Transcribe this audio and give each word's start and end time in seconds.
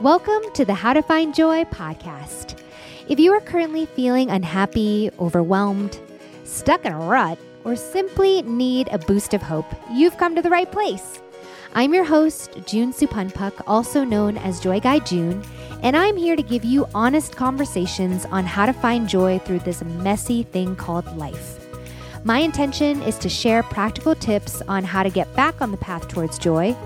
Welcome 0.00 0.42
to 0.54 0.64
the 0.64 0.74
How 0.74 0.94
to 0.94 1.02
Find 1.02 1.32
Joy 1.32 1.64
podcast. 1.64 2.58
If 3.08 3.20
you 3.20 3.32
are 3.34 3.40
currently 3.40 3.86
feeling 3.86 4.30
unhappy, 4.30 5.10
overwhelmed, 5.20 6.00
stuck 6.44 6.84
in 6.84 6.92
a 6.92 6.98
rut, 6.98 7.38
or 7.62 7.76
simply 7.76 8.42
need 8.42 8.88
a 8.90 8.98
boost 8.98 9.32
of 9.32 9.42
hope, 9.42 9.66
you've 9.92 10.16
come 10.16 10.34
to 10.34 10.42
the 10.42 10.50
right 10.50 10.70
place. 10.72 11.20
I'm 11.74 11.94
your 11.94 12.04
host, 12.04 12.58
June 12.66 12.92
Supanpak, 12.92 13.52
also 13.66 14.02
known 14.02 14.38
as 14.38 14.60
Joy 14.60 14.80
Guide 14.80 15.06
June, 15.06 15.44
and 15.82 15.96
I'm 15.96 16.16
here 16.16 16.36
to 16.36 16.42
give 16.42 16.64
you 16.64 16.86
honest 16.94 17.36
conversations 17.36 18.24
on 18.26 18.44
how 18.44 18.66
to 18.66 18.72
find 18.72 19.08
joy 19.08 19.38
through 19.40 19.60
this 19.60 19.84
messy 19.84 20.42
thing 20.42 20.74
called 20.74 21.16
life. 21.16 21.58
My 22.24 22.38
intention 22.38 23.02
is 23.02 23.18
to 23.18 23.28
share 23.28 23.62
practical 23.62 24.14
tips 24.14 24.62
on 24.62 24.84
how 24.84 25.02
to 25.02 25.10
get 25.10 25.32
back 25.36 25.60
on 25.60 25.70
the 25.70 25.76
path 25.76 26.08
towards 26.08 26.38
joy, 26.38 26.76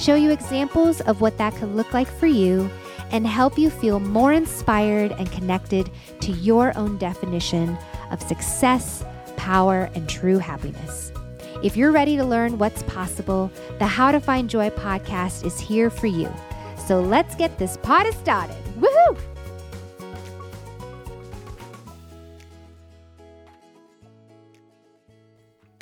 show 0.00 0.14
you 0.14 0.30
examples 0.30 1.00
of 1.02 1.20
what 1.20 1.36
that 1.38 1.54
could 1.56 1.74
look 1.76 1.92
like 1.92 2.08
for 2.08 2.26
you, 2.26 2.70
and 3.10 3.26
help 3.26 3.58
you 3.58 3.70
feel 3.70 4.00
more 4.00 4.32
inspired 4.32 5.12
and 5.12 5.30
connected 5.30 5.90
to 6.20 6.32
your 6.32 6.76
own 6.78 6.96
definition 6.98 7.76
of 8.10 8.22
success, 8.22 9.04
power, 9.36 9.90
and 9.94 10.08
true 10.08 10.38
happiness. 10.38 11.12
If 11.62 11.76
you're 11.76 11.92
ready 11.92 12.16
to 12.16 12.24
learn 12.24 12.56
what's 12.56 12.82
possible, 12.84 13.50
the 13.78 13.86
How 13.86 14.12
to 14.12 14.20
Find 14.20 14.48
Joy 14.48 14.70
podcast 14.70 15.44
is 15.44 15.60
here 15.60 15.90
for 15.90 16.06
you. 16.06 16.32
So 16.86 17.00
let's 17.00 17.34
get 17.34 17.58
this 17.58 17.76
party 17.76 18.12
started. 18.12 18.56
Woohoo! 18.80 19.29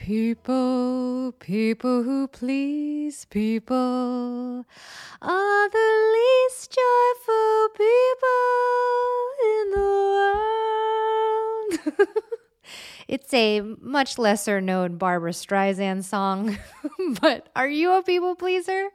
People, 0.09 1.35
people 1.39 2.03
who 2.03 2.29
please 2.29 3.27
people 3.27 4.65
are 5.21 5.69
the 5.69 6.13
least 6.15 6.75
joyful 6.75 7.69
people 7.77 8.49
in 9.53 9.71
the 9.75 9.91
world. 11.93 12.09
it's 13.09 13.35
a 13.35 13.61
much 13.61 14.17
lesser 14.17 14.63
known 14.63 14.97
Barbra 14.97 15.33
Streisand 15.33 16.05
song, 16.05 16.57
but 17.21 17.51
are 17.55 17.69
you 17.69 17.93
a 17.93 18.03
people 18.03 18.35
pleaser? 18.35 18.89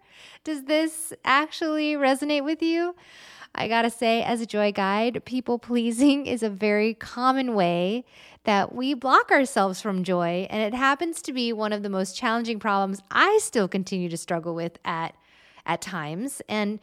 Does 0.43 0.63
this 0.63 1.13
actually 1.23 1.93
resonate 1.93 2.43
with 2.43 2.63
you? 2.63 2.95
I 3.55 3.67
gotta 3.67 3.91
say, 3.91 4.23
as 4.23 4.41
a 4.41 4.47
joy 4.47 4.71
guide, 4.71 5.23
people 5.25 5.59
pleasing 5.59 6.25
is 6.33 6.41
a 6.41 6.49
very 6.49 6.93
common 6.95 7.53
way 7.53 8.05
that 8.43 8.75
we 8.75 8.93
block 8.93 9.31
ourselves 9.31 9.81
from 9.81 10.03
joy. 10.03 10.47
And 10.49 10.61
it 10.61 10.77
happens 10.77 11.21
to 11.23 11.33
be 11.33 11.53
one 11.53 11.73
of 11.73 11.83
the 11.83 11.89
most 11.89 12.15
challenging 12.15 12.59
problems 12.59 13.01
I 13.09 13.39
still 13.41 13.67
continue 13.67 14.09
to 14.09 14.17
struggle 14.17 14.53
with 14.53 14.77
at, 14.83 15.15
at 15.65 15.81
times. 15.81 16.41
And 16.49 16.79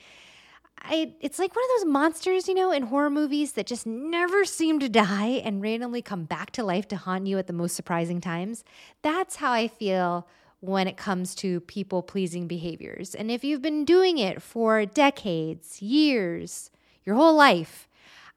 I, 0.83 1.13
it's 1.21 1.39
like 1.39 1.55
one 1.55 1.65
of 1.65 1.81
those 1.81 1.93
monsters, 1.93 2.49
you 2.49 2.55
know, 2.55 2.73
in 2.73 2.85
horror 2.85 3.11
movies 3.11 3.53
that 3.53 3.67
just 3.67 3.87
never 3.87 4.45
seem 4.45 4.81
to 4.81 4.89
die 4.89 5.43
and 5.45 5.61
randomly 5.61 6.01
come 6.01 6.25
back 6.25 6.53
to 6.53 6.65
life 6.65 6.89
to 6.89 6.97
haunt 6.97 7.27
you 7.27 7.39
at 7.39 7.47
the 7.47 7.53
most 7.53 7.77
surprising 7.77 8.21
times. 8.21 8.65
That's 9.03 9.37
how 9.37 9.53
I 9.53 9.69
feel 9.69 10.27
when 10.61 10.87
it 10.87 10.97
comes 10.97 11.35
to 11.37 11.61
people 11.61 12.03
pleasing 12.03 12.47
behaviors. 12.47 13.15
And 13.15 13.31
if 13.31 13.45
you've 13.45 13.63
been 13.63 13.85
doing 13.85 14.19
it 14.19 14.41
for 14.43 14.87
decades, 14.87 15.83
years, 15.83 16.71
your 17.05 17.17
whole 17.17 17.35
life, 17.35 17.89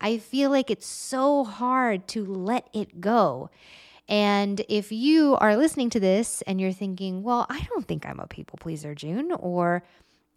I 0.03 0.17
feel 0.17 0.51
like 0.51 0.69
it's 0.69 0.85
so 0.85 1.45
hard 1.45 2.09
to 2.09 2.25
let 2.25 2.67
it 2.73 2.99
go. 2.99 3.49
And 4.09 4.61
if 4.67 4.91
you 4.91 5.37
are 5.37 5.55
listening 5.55 5.89
to 5.91 5.99
this 5.99 6.41
and 6.41 6.59
you're 6.59 6.73
thinking, 6.73 7.23
well, 7.23 7.45
I 7.49 7.65
don't 7.69 7.87
think 7.87 8.05
I'm 8.05 8.19
a 8.19 8.27
people 8.27 8.59
pleaser, 8.59 8.93
June, 8.93 9.31
or 9.31 9.81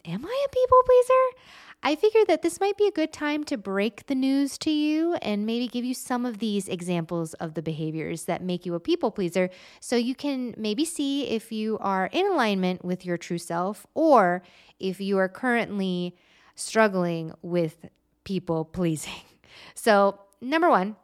am 0.05 0.25
I 0.25 0.45
a 0.45 0.49
people 0.49 0.77
pleaser? 0.85 1.43
I 1.83 1.95
figured 1.95 2.27
that 2.27 2.41
this 2.41 2.61
might 2.61 2.77
be 2.77 2.87
a 2.87 2.91
good 2.91 3.11
time 3.11 3.43
to 3.43 3.57
break 3.57 4.07
the 4.07 4.15
news 4.15 4.57
to 4.59 4.71
you 4.71 5.15
and 5.15 5.45
maybe 5.45 5.67
give 5.67 5.83
you 5.83 5.93
some 5.93 6.25
of 6.25 6.39
these 6.39 6.69
examples 6.69 7.33
of 7.35 7.53
the 7.53 7.61
behaviors 7.61 8.23
that 8.23 8.41
make 8.41 8.65
you 8.65 8.73
a 8.73 8.79
people 8.79 9.11
pleaser 9.11 9.49
so 9.81 9.97
you 9.97 10.15
can 10.15 10.55
maybe 10.57 10.85
see 10.85 11.27
if 11.27 11.51
you 11.51 11.77
are 11.79 12.09
in 12.13 12.25
alignment 12.25 12.85
with 12.85 13.05
your 13.05 13.17
true 13.17 13.37
self 13.37 13.85
or 13.93 14.41
if 14.79 15.01
you 15.01 15.17
are 15.17 15.29
currently 15.29 16.15
struggling 16.55 17.33
with 17.41 17.85
people 18.23 18.63
pleasing. 18.63 19.13
So, 19.75 20.19
number 20.41 20.69
one, 20.69 20.95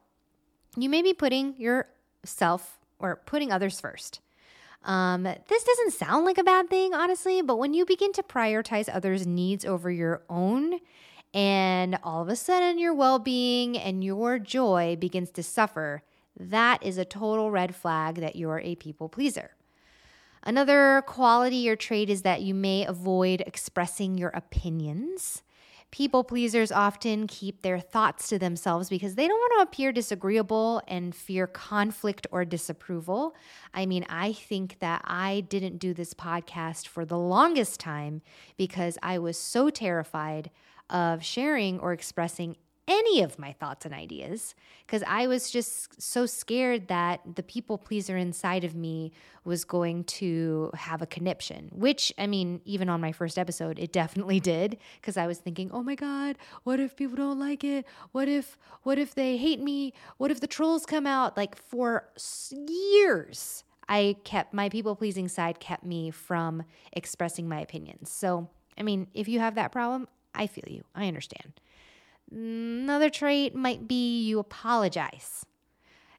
you 0.78 0.90
may 0.90 1.02
be 1.02 1.14
putting 1.14 1.56
yourself 1.58 2.80
or 3.00 3.18
putting 3.26 3.52
others 3.52 3.80
first. 3.80 4.20
Um, 4.84 5.24
this 5.24 5.64
doesn't 5.64 5.94
sound 5.94 6.26
like 6.26 6.38
a 6.38 6.44
bad 6.44 6.70
thing, 6.70 6.94
honestly, 6.94 7.42
but 7.42 7.58
when 7.58 7.74
you 7.74 7.86
begin 7.86 8.12
to 8.14 8.24
prioritize 8.24 8.90
others' 8.92 9.26
needs 9.26 9.64
over 9.64 9.90
your 9.90 10.24
own, 10.30 10.80
and 11.34 11.98
all 12.04 12.22
of 12.22 12.30
a 12.30 12.36
sudden 12.36 12.78
your 12.78 12.94
well 12.94 13.18
being 13.18 13.78
and 13.78 14.04
your 14.04 14.40
joy 14.40 14.98
begins 15.00 15.32
to 15.32 15.44
suffer, 15.44 16.04
that 16.40 16.84
is 16.84 16.98
a 16.98 17.06
total 17.06 17.50
red 17.50 17.76
flag 17.76 18.16
that 18.16 18.36
you're 18.36 18.60
a 18.60 18.76
people 18.76 19.10
pleaser. 19.10 19.52
Another 20.44 21.02
quality 21.08 21.70
or 21.70 21.76
trait 21.76 22.10
is 22.10 22.24
that 22.24 22.42
you 22.42 22.54
may 22.54 22.86
avoid 22.86 23.42
expressing 23.48 24.18
your 24.18 24.30
opinions. 24.30 25.42
People 25.94 26.24
pleasers 26.24 26.72
often 26.72 27.28
keep 27.28 27.62
their 27.62 27.80
thoughts 27.80 28.28
to 28.30 28.40
themselves 28.40 28.90
because 28.90 29.14
they 29.14 29.28
don't 29.28 29.38
want 29.38 29.54
to 29.60 29.62
appear 29.62 29.92
disagreeable 29.92 30.82
and 30.88 31.14
fear 31.14 31.46
conflict 31.46 32.26
or 32.32 32.44
disapproval. 32.46 33.36
I 33.76 33.86
mean, 33.86 34.04
I 34.10 34.34
think 34.34 34.80
that 34.80 35.04
I 35.06 35.42
didn't 35.42 35.78
do 35.78 35.94
this 35.94 36.16
podcast 36.16 36.88
for 36.88 37.06
the 37.06 37.20
longest 37.20 37.80
time 37.80 38.24
because 38.58 38.98
I 39.04 39.20
was 39.20 39.38
so 39.38 39.70
terrified 39.70 40.50
of 40.90 41.24
sharing 41.24 41.80
or 41.80 41.94
expressing 41.94 42.56
any 42.88 43.22
of 43.22 43.40
my 43.40 43.54
thoughts 43.54 43.86
and 43.86 43.94
ideas 43.94 44.56
because 44.86 45.04
I 45.08 45.28
was 45.28 45.50
just 45.50 46.02
so 46.02 46.26
scared 46.26 46.90
that 46.90 47.22
the 47.36 47.44
people 47.44 47.78
pleaser 47.78 48.18
inside 48.18 48.64
of 48.64 48.76
me 48.76 49.12
was 49.46 49.64
going 49.64 50.04
to 50.06 50.72
have 50.74 51.02
a 51.02 51.06
conniption, 51.06 51.70
which 51.72 52.14
I 52.18 52.28
mean, 52.28 52.62
even 52.66 52.90
on 52.90 53.00
my 53.00 53.12
first 53.12 53.40
episode, 53.40 53.80
it 53.80 53.94
definitely 53.94 54.40
did 54.54 54.78
because 55.00 55.18
I 55.18 55.28
was 55.28 55.38
thinking, 55.38 55.72
oh 55.72 55.84
my 55.84 55.96
God, 55.96 56.38
what 56.64 56.80
if 56.80 56.96
people 56.96 57.16
don't 57.16 57.40
like 57.40 57.64
it? 57.64 57.86
What 58.12 58.28
if, 58.28 58.58
what 58.84 59.00
if 59.00 59.16
they 59.16 59.38
hate 59.38 59.62
me? 59.62 59.94
What 60.18 60.32
if 60.32 60.42
the 60.42 60.48
trolls 60.48 60.86
come 60.86 61.08
out? 61.08 61.38
Like 61.38 61.56
for 61.56 62.10
years, 62.52 63.64
I 63.88 64.16
kept 64.24 64.54
my 64.54 64.70
people 64.70 64.96
pleasing 64.96 65.28
side 65.28 65.60
kept 65.60 65.86
me 65.86 66.12
from 66.12 66.64
expressing 66.92 67.48
my 67.48 67.60
opinions. 67.60 68.10
So, 68.10 68.50
I 68.78 68.84
mean, 68.84 69.08
if 69.14 69.28
you 69.28 69.40
have 69.40 69.56
that 69.56 69.72
problem, 69.72 70.08
I 70.34 70.48
feel 70.48 70.66
you. 70.68 70.84
I 70.96 71.08
understand. 71.08 71.60
Another 72.32 73.10
trait 73.10 73.56
might 73.56 73.88
be 73.88 74.22
you 74.24 74.40
apologize, 74.40 75.46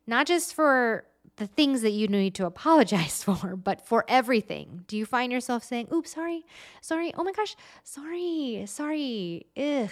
not 0.07 0.27
just 0.27 0.55
for 0.55 1.05
the 1.37 1.47
things 1.47 1.83
that 1.83 1.91
you 1.91 2.07
need 2.07 2.35
to 2.37 2.47
apologize 2.47 3.23
for, 3.25 3.57
but 3.57 3.87
for 3.87 4.05
everything. 4.09 4.85
Do 4.87 4.97
you 4.97 5.07
find 5.07 5.33
yourself 5.33 5.65
saying, 5.65 5.89
oops, 5.93 6.13
sorry, 6.13 6.45
sorry, 6.81 7.13
oh 7.17 7.25
my 7.25 7.33
gosh, 7.33 7.57
sorry, 7.83 8.65
sorry, 8.67 9.47
ugh. 9.57 9.91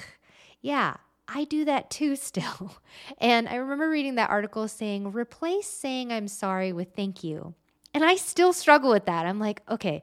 Yeah, 0.60 0.96
I 1.26 1.44
do 1.44 1.64
that 1.64 1.90
too 1.90 2.16
still. 2.16 2.76
And 3.18 3.48
I 3.48 3.56
remember 3.56 3.88
reading 3.88 4.14
that 4.16 4.30
article 4.30 4.68
saying, 4.68 5.12
replace 5.12 5.66
saying 5.66 6.12
I'm 6.12 6.28
sorry 6.28 6.72
with 6.72 6.94
thank 6.94 7.24
you. 7.24 7.54
And 7.94 8.04
I 8.04 8.16
still 8.16 8.52
struggle 8.52 8.90
with 8.90 9.04
that. 9.06 9.26
I'm 9.26 9.38
like, 9.38 9.60
okay, 9.68 10.02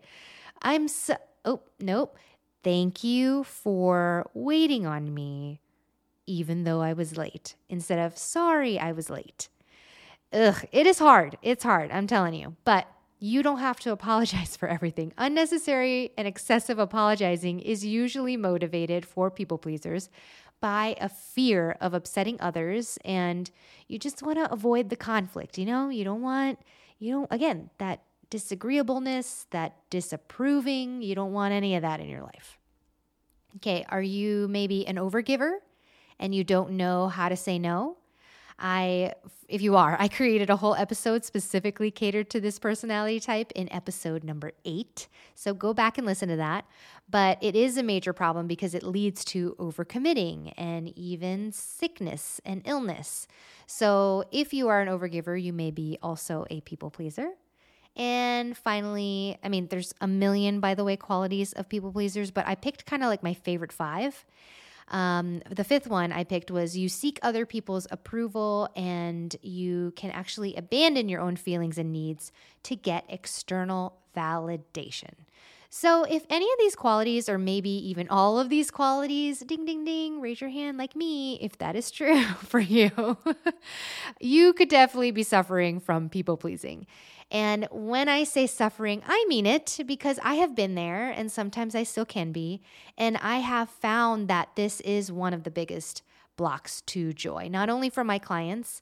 I'm 0.62 0.88
so, 0.88 1.16
oh, 1.46 1.62
nope. 1.80 2.18
Thank 2.62 3.04
you 3.06 3.46
for 3.46 4.30
waiting 4.34 4.86
on 4.86 5.14
me 5.14 5.62
even 6.30 6.64
though 6.64 6.82
I 6.82 6.94
was 6.94 7.18
late, 7.18 7.56
instead 7.70 7.98
of 7.98 8.18
sorry 8.18 8.80
I 8.80 8.92
was 8.92 9.10
late. 9.10 9.50
Ugh, 10.32 10.64
it 10.72 10.86
is 10.86 11.00
hard. 11.00 11.38
It's 11.42 11.64
hard, 11.64 11.90
I'm 11.92 12.06
telling 12.06 12.36
you. 12.36 12.56
But 12.64 12.88
you 13.20 13.42
don't 13.42 13.58
have 13.58 13.80
to 13.82 13.92
apologize 13.98 14.56
for 14.56 14.70
everything. 14.70 15.12
Unnecessary 15.18 16.12
and 16.18 16.28
excessive 16.28 16.78
apologizing 16.78 17.60
is 17.62 17.84
usually 17.84 18.38
motivated 18.38 19.06
for 19.06 19.32
people 19.32 19.58
pleasers 19.58 20.10
by 20.62 20.96
a 21.02 21.10
fear 21.10 21.76
of 21.82 21.94
upsetting 21.94 22.38
others 22.40 23.00
and 23.06 23.50
you 23.88 23.98
just 23.98 24.22
want 24.22 24.38
to 24.38 24.52
avoid 24.52 24.90
the 24.90 24.96
conflict, 24.96 25.58
you 25.58 25.66
know? 25.66 25.90
You 25.90 26.04
don't 26.04 26.22
want 26.22 26.60
you 27.00 27.14
don't 27.14 27.32
again, 27.32 27.70
that 27.78 28.04
disagreeableness, 28.30 29.48
that 29.50 29.78
disapproving, 29.90 31.02
you 31.02 31.16
don't 31.16 31.34
want 31.34 31.54
any 31.54 31.76
of 31.76 31.82
that 31.82 32.02
in 32.02 32.10
your 32.10 32.22
life. 32.22 32.60
Okay, 33.56 33.86
are 33.90 34.02
you 34.02 34.48
maybe 34.50 34.86
an 34.86 34.98
overgiver? 34.98 35.54
And 36.20 36.34
you 36.36 36.44
don't 36.44 36.72
know 36.72 37.08
how 37.08 37.30
to 37.30 37.36
say 37.36 37.58
no, 37.58 37.98
I, 38.60 39.14
if 39.48 39.62
you 39.62 39.76
are, 39.76 39.96
I 40.00 40.08
created 40.08 40.50
a 40.50 40.58
whole 40.58 40.76
episode 40.76 41.26
specifically 41.26 41.92
catered 41.92 42.30
to 42.32 42.42
this 42.42 42.60
personality 42.60 43.20
type 43.20 43.52
in 43.56 43.72
episode 43.72 44.24
number 44.24 44.52
eight. 44.66 45.08
So 45.36 45.54
go 45.54 45.74
back 45.74 45.98
and 45.98 46.06
listen 46.06 46.30
to 46.30 46.36
that. 46.36 46.66
But 47.10 47.40
it 47.42 47.56
is 47.56 47.78
a 47.78 47.84
major 47.84 48.14
problem 48.14 48.46
because 48.46 48.76
it 48.76 48.84
leads 48.84 49.26
to 49.26 49.56
overcommitting 49.58 50.54
and 50.58 50.96
even 50.98 51.52
sickness 51.52 52.40
and 52.46 52.62
illness. 52.66 53.28
So 53.66 54.26
if 54.32 54.54
you 54.54 54.68
are 54.68 54.82
an 54.82 54.88
overgiver, 54.88 55.42
you 55.42 55.54
may 55.54 55.72
be 55.72 55.98
also 56.04 56.46
a 56.52 56.62
people 56.62 56.92
pleaser. 56.92 57.30
And 57.96 58.56
finally, 58.56 59.38
I 59.44 59.50
mean, 59.50 59.68
there's 59.68 59.94
a 60.00 60.08
million, 60.08 60.60
by 60.60 60.76
the 60.76 60.84
way, 60.84 60.96
qualities 60.96 61.52
of 61.54 61.68
people 61.68 61.92
pleasers, 61.92 62.32
but 62.32 62.48
I 62.48 62.56
picked 62.56 62.86
kind 62.86 63.04
of 63.04 63.10
like 63.10 63.24
my 63.24 63.34
favorite 63.34 63.74
five. 63.74 64.26
Um, 64.90 65.42
the 65.50 65.64
fifth 65.64 65.88
one 65.88 66.12
I 66.12 66.24
picked 66.24 66.52
was 66.52 66.78
you 66.78 66.90
seek 66.90 67.20
other 67.22 67.46
people's 67.46 67.88
approval 67.92 68.70
and 68.76 69.36
you 69.42 69.94
can 69.96 70.12
actually 70.12 70.56
abandon 70.56 71.10
your 71.10 71.22
own 71.22 71.36
feelings 71.36 71.78
and 71.78 71.92
needs 71.92 72.32
to 72.64 72.76
get 72.76 73.06
external 73.08 73.98
validation. 74.16 75.14
So, 75.72 76.04
if 76.04 76.26
any 76.32 76.46
of 76.46 76.58
these 76.58 76.76
qualities, 76.76 77.30
or 77.30 77.38
maybe 77.38 77.70
even 77.70 78.10
all 78.10 78.40
of 78.40 78.50
these 78.50 78.72
qualities, 78.72 79.42
ding, 79.42 79.66
ding, 79.66 79.86
ding, 79.86 80.20
raise 80.20 80.42
your 80.42 80.50
hand 80.50 80.80
like 80.80 80.96
me 80.96 81.36
if 81.36 81.60
that 81.60 81.76
is 81.76 81.92
true 81.92 82.24
for 82.44 82.60
you, 82.60 83.18
you 84.20 84.54
could 84.54 84.70
definitely 84.70 85.12
be 85.12 85.22
suffering 85.22 85.80
from 85.80 86.10
people 86.10 86.38
pleasing. 86.38 86.88
And 87.32 87.68
when 87.72 88.10
I 88.10 88.24
say 88.24 88.48
suffering, 88.48 89.04
I 89.08 89.24
mean 89.28 89.46
it 89.46 89.80
because 89.86 90.20
I 90.24 90.36
have 90.36 90.56
been 90.56 90.76
there 90.76 91.10
and 91.10 91.32
sometimes 91.32 91.76
I 91.76 91.84
still 91.84 92.06
can 92.06 92.32
be. 92.32 92.62
And 92.98 93.18
I 93.18 93.38
have 93.38 93.70
found 93.70 94.28
that 94.30 94.50
this 94.56 94.82
is 94.82 95.12
one 95.12 95.34
of 95.34 95.44
the 95.44 95.52
biggest 95.52 96.02
blocks 96.38 96.82
to 96.82 97.14
joy, 97.14 97.48
not 97.50 97.70
only 97.70 97.90
for 97.90 98.04
my 98.04 98.18
clients, 98.18 98.82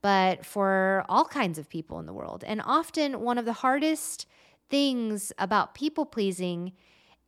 but 0.00 0.46
for 0.46 1.04
all 1.08 1.24
kinds 1.24 1.58
of 1.58 1.68
people 1.68 1.98
in 1.98 2.06
the 2.06 2.12
world. 2.12 2.44
And 2.46 2.62
often 2.64 3.20
one 3.20 3.38
of 3.38 3.44
the 3.44 3.54
hardest 3.54 4.26
things 4.70 5.32
about 5.38 5.74
people 5.74 6.06
pleasing 6.06 6.72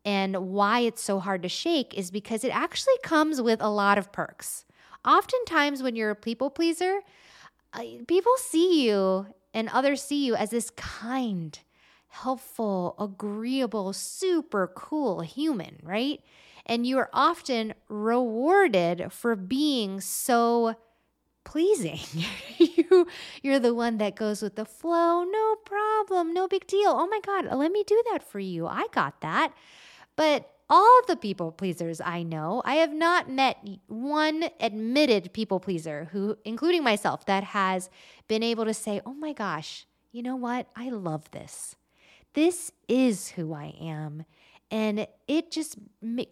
and 0.04 0.36
why 0.36 0.80
it's 0.80 1.02
so 1.02 1.18
hard 1.18 1.42
to 1.42 1.48
shake 1.48 1.94
is 1.94 2.10
because 2.10 2.44
it 2.44 2.54
actually 2.54 2.94
comes 3.02 3.42
with 3.42 3.60
a 3.60 3.68
lot 3.68 3.98
of 3.98 4.12
perks. 4.12 4.64
Oftentimes, 5.04 5.82
when 5.82 5.96
you're 5.96 6.10
a 6.10 6.14
people 6.16 6.50
pleaser, 6.50 7.00
people 8.06 8.32
see 8.36 8.86
you 8.86 9.26
and 9.52 9.68
others 9.68 10.02
see 10.02 10.24
you 10.24 10.34
as 10.34 10.50
this 10.50 10.70
kind, 10.70 11.58
helpful, 12.08 12.94
agreeable, 12.98 13.92
super 13.92 14.70
cool 14.74 15.20
human, 15.20 15.78
right? 15.82 16.20
And 16.66 16.86
you 16.86 16.98
are 16.98 17.10
often 17.12 17.74
rewarded 17.88 19.12
for 19.12 19.34
being 19.34 20.00
so 20.00 20.76
pleasing. 21.44 22.00
you 22.58 23.06
you're 23.42 23.58
the 23.58 23.74
one 23.74 23.98
that 23.98 24.16
goes 24.16 24.42
with 24.42 24.56
the 24.56 24.64
flow. 24.64 25.24
No 25.24 25.56
problem. 25.64 26.32
No 26.32 26.46
big 26.46 26.66
deal. 26.66 26.90
Oh 26.90 27.08
my 27.08 27.20
god, 27.24 27.46
let 27.56 27.72
me 27.72 27.82
do 27.86 28.00
that 28.12 28.22
for 28.22 28.38
you. 28.38 28.66
I 28.66 28.86
got 28.92 29.20
that. 29.22 29.52
But 30.16 30.50
all 30.70 31.00
the 31.08 31.16
people 31.16 31.50
pleasers 31.50 32.00
I 32.00 32.22
know, 32.22 32.62
I 32.64 32.76
have 32.76 32.92
not 32.94 33.28
met 33.28 33.58
one 33.88 34.44
admitted 34.60 35.32
people 35.32 35.58
pleaser 35.60 36.08
who 36.12 36.36
including 36.44 36.84
myself 36.84 37.26
that 37.26 37.42
has 37.44 37.90
been 38.28 38.42
able 38.42 38.64
to 38.64 38.72
say, 38.72 39.00
"Oh 39.04 39.14
my 39.14 39.32
gosh, 39.32 39.86
you 40.12 40.22
know 40.22 40.36
what? 40.36 40.68
I 40.76 40.90
love 40.90 41.30
this. 41.32 41.74
This 42.34 42.70
is 42.88 43.30
who 43.30 43.52
I 43.52 43.74
am." 43.80 44.24
And 44.70 45.08
it 45.26 45.50
just 45.50 45.76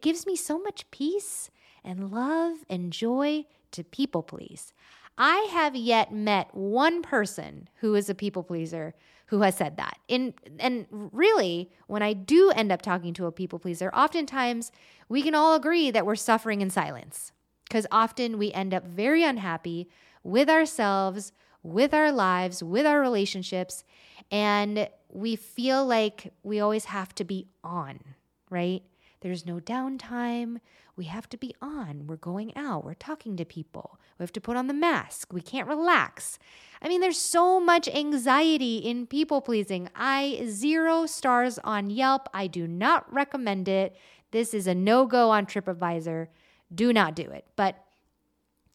gives 0.00 0.24
me 0.24 0.36
so 0.36 0.60
much 0.60 0.88
peace 0.92 1.50
and 1.82 2.12
love 2.12 2.58
and 2.70 2.92
joy 2.92 3.44
to 3.72 3.82
people 3.82 4.22
please. 4.22 4.72
I 5.18 5.48
have 5.50 5.74
yet 5.74 6.12
met 6.12 6.54
one 6.54 7.02
person 7.02 7.68
who 7.80 7.96
is 7.96 8.08
a 8.08 8.14
people 8.14 8.44
pleaser 8.44 8.94
who 9.26 9.42
has 9.42 9.56
said 9.56 9.76
that. 9.76 9.98
In 10.06 10.32
and 10.58 10.86
really, 10.90 11.70
when 11.86 12.02
I 12.02 12.12
do 12.14 12.50
end 12.50 12.72
up 12.72 12.80
talking 12.80 13.12
to 13.14 13.26
a 13.26 13.32
people 13.32 13.58
pleaser, 13.58 13.90
oftentimes 13.92 14.72
we 15.08 15.20
can 15.22 15.34
all 15.34 15.54
agree 15.54 15.90
that 15.90 16.06
we're 16.06 16.16
suffering 16.16 16.60
in 16.60 16.70
silence. 16.70 17.32
Because 17.68 17.86
often 17.92 18.38
we 18.38 18.52
end 18.52 18.72
up 18.72 18.86
very 18.86 19.22
unhappy 19.24 19.90
with 20.22 20.48
ourselves, 20.48 21.32
with 21.62 21.92
our 21.92 22.10
lives, 22.10 22.62
with 22.62 22.86
our 22.86 23.00
relationships, 23.00 23.84
and 24.30 24.88
we 25.10 25.36
feel 25.36 25.84
like 25.84 26.32
we 26.42 26.60
always 26.60 26.86
have 26.86 27.14
to 27.16 27.24
be 27.24 27.48
on, 27.62 28.00
right? 28.48 28.82
There's 29.20 29.46
no 29.46 29.60
downtime. 29.60 30.60
We 30.96 31.04
have 31.04 31.28
to 31.30 31.36
be 31.36 31.54
on. 31.60 32.06
We're 32.06 32.16
going 32.16 32.56
out. 32.56 32.84
We're 32.84 32.94
talking 32.94 33.36
to 33.36 33.44
people. 33.44 33.98
We 34.18 34.22
have 34.22 34.32
to 34.32 34.40
put 34.40 34.56
on 34.56 34.66
the 34.66 34.74
mask. 34.74 35.32
We 35.32 35.40
can't 35.40 35.68
relax. 35.68 36.38
I 36.82 36.88
mean, 36.88 37.00
there's 37.00 37.18
so 37.18 37.60
much 37.60 37.88
anxiety 37.88 38.78
in 38.78 39.06
people 39.06 39.40
pleasing. 39.40 39.88
I 39.94 40.42
zero 40.46 41.06
stars 41.06 41.58
on 41.64 41.90
Yelp. 41.90 42.28
I 42.34 42.46
do 42.46 42.66
not 42.66 43.12
recommend 43.12 43.68
it. 43.68 43.96
This 44.30 44.54
is 44.54 44.66
a 44.66 44.74
no 44.74 45.06
go 45.06 45.30
on 45.30 45.46
TripAdvisor. 45.46 46.28
Do 46.74 46.92
not 46.92 47.14
do 47.14 47.22
it. 47.22 47.46
But 47.56 47.84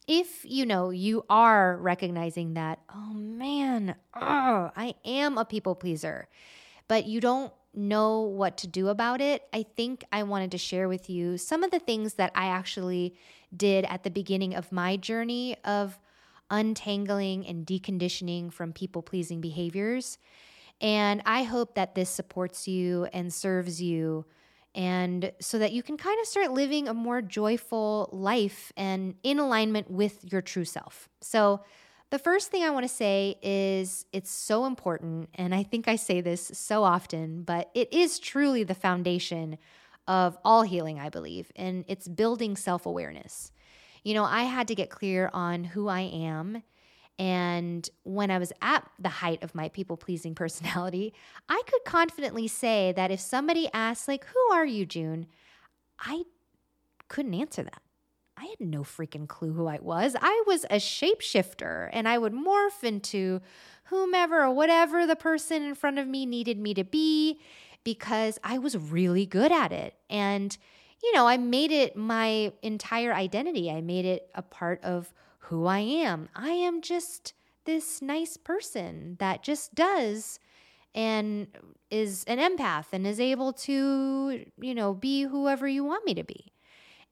if 0.06 0.44
you 0.44 0.66
know 0.66 0.90
you 0.90 1.24
are 1.30 1.78
recognizing 1.78 2.54
that, 2.54 2.80
oh 2.94 3.14
man, 3.14 3.96
I 4.12 4.94
am 5.04 5.38
a 5.38 5.44
people 5.44 5.74
pleaser, 5.74 6.28
but 6.88 7.06
you 7.06 7.20
don't 7.20 7.52
know 7.76 8.20
what 8.20 8.56
to 8.58 8.66
do 8.66 8.88
about 8.88 9.20
it, 9.20 9.42
I 9.52 9.62
think 9.62 10.04
I 10.12 10.22
wanted 10.22 10.50
to 10.52 10.58
share 10.58 10.88
with 10.88 11.08
you 11.10 11.38
some 11.38 11.62
of 11.62 11.70
the 11.70 11.78
things 11.78 12.14
that 12.14 12.32
I 12.34 12.46
actually 12.46 13.14
did 13.56 13.84
at 13.86 14.02
the 14.02 14.10
beginning 14.10 14.54
of 14.54 14.72
my 14.72 14.96
journey 14.96 15.56
of 15.64 15.98
untangling 16.50 17.46
and 17.46 17.66
deconditioning 17.66 18.52
from 18.52 18.72
people 18.72 19.02
pleasing 19.02 19.40
behaviors. 19.40 20.18
And 20.80 21.22
I 21.24 21.44
hope 21.44 21.74
that 21.74 21.94
this 21.94 22.10
supports 22.10 22.68
you 22.68 23.06
and 23.12 23.32
serves 23.32 23.80
you 23.80 24.24
and 24.74 25.30
so 25.40 25.58
that 25.58 25.72
you 25.72 25.82
can 25.82 25.96
kind 25.96 26.20
of 26.20 26.26
start 26.26 26.50
living 26.50 26.88
a 26.88 26.94
more 26.94 27.22
joyful 27.22 28.08
life 28.12 28.72
and 28.76 29.14
in 29.22 29.38
alignment 29.38 29.90
with 29.90 30.24
your 30.32 30.42
true 30.42 30.64
self. 30.64 31.08
So, 31.20 31.60
the 32.14 32.18
first 32.20 32.52
thing 32.52 32.62
I 32.62 32.70
want 32.70 32.84
to 32.84 32.94
say 32.94 33.34
is 33.42 34.06
it's 34.12 34.30
so 34.30 34.66
important, 34.66 35.30
and 35.34 35.52
I 35.52 35.64
think 35.64 35.88
I 35.88 35.96
say 35.96 36.20
this 36.20 36.48
so 36.54 36.84
often, 36.84 37.42
but 37.42 37.72
it 37.74 37.92
is 37.92 38.20
truly 38.20 38.62
the 38.62 38.72
foundation 38.72 39.58
of 40.06 40.38
all 40.44 40.62
healing, 40.62 41.00
I 41.00 41.08
believe, 41.08 41.50
and 41.56 41.84
it's 41.88 42.06
building 42.06 42.54
self 42.54 42.86
awareness. 42.86 43.50
You 44.04 44.14
know, 44.14 44.22
I 44.22 44.44
had 44.44 44.68
to 44.68 44.76
get 44.76 44.90
clear 44.90 45.28
on 45.32 45.64
who 45.64 45.88
I 45.88 46.02
am. 46.02 46.62
And 47.18 47.90
when 48.04 48.30
I 48.30 48.38
was 48.38 48.52
at 48.62 48.88
the 48.96 49.08
height 49.08 49.42
of 49.42 49.52
my 49.52 49.68
people 49.70 49.96
pleasing 49.96 50.34
personality, 50.36 51.14
I 51.48 51.62
could 51.66 51.84
confidently 51.84 52.46
say 52.46 52.92
that 52.92 53.10
if 53.10 53.18
somebody 53.18 53.68
asked, 53.74 54.06
like, 54.06 54.24
who 54.26 54.52
are 54.52 54.64
you, 54.66 54.86
June? 54.86 55.26
I 55.98 56.22
couldn't 57.08 57.34
answer 57.34 57.64
that. 57.64 57.82
I 58.44 58.48
had 58.48 58.60
no 58.60 58.82
freaking 58.82 59.26
clue 59.26 59.54
who 59.54 59.66
I 59.66 59.78
was. 59.80 60.14
I 60.20 60.44
was 60.46 60.64
a 60.64 60.76
shapeshifter 60.76 61.88
and 61.92 62.06
I 62.06 62.18
would 62.18 62.34
morph 62.34 62.82
into 62.82 63.40
whomever 63.84 64.42
or 64.42 64.50
whatever 64.50 65.06
the 65.06 65.16
person 65.16 65.62
in 65.62 65.74
front 65.74 65.98
of 65.98 66.06
me 66.06 66.26
needed 66.26 66.58
me 66.58 66.74
to 66.74 66.84
be 66.84 67.40
because 67.84 68.38
I 68.44 68.58
was 68.58 68.76
really 68.76 69.24
good 69.24 69.50
at 69.50 69.72
it. 69.72 69.94
And, 70.10 70.56
you 71.02 71.14
know, 71.14 71.26
I 71.26 71.38
made 71.38 71.72
it 71.72 71.96
my 71.96 72.52
entire 72.60 73.14
identity. 73.14 73.70
I 73.70 73.80
made 73.80 74.04
it 74.04 74.28
a 74.34 74.42
part 74.42 74.84
of 74.84 75.14
who 75.38 75.64
I 75.64 75.78
am. 75.78 76.28
I 76.36 76.50
am 76.50 76.82
just 76.82 77.32
this 77.64 78.02
nice 78.02 78.36
person 78.36 79.16
that 79.20 79.42
just 79.42 79.74
does 79.74 80.38
and 80.94 81.46
is 81.90 82.24
an 82.24 82.38
empath 82.38 82.86
and 82.92 83.06
is 83.06 83.20
able 83.20 83.54
to, 83.54 84.44
you 84.60 84.74
know, 84.74 84.92
be 84.92 85.22
whoever 85.22 85.66
you 85.66 85.82
want 85.82 86.04
me 86.04 86.12
to 86.12 86.24
be. 86.24 86.52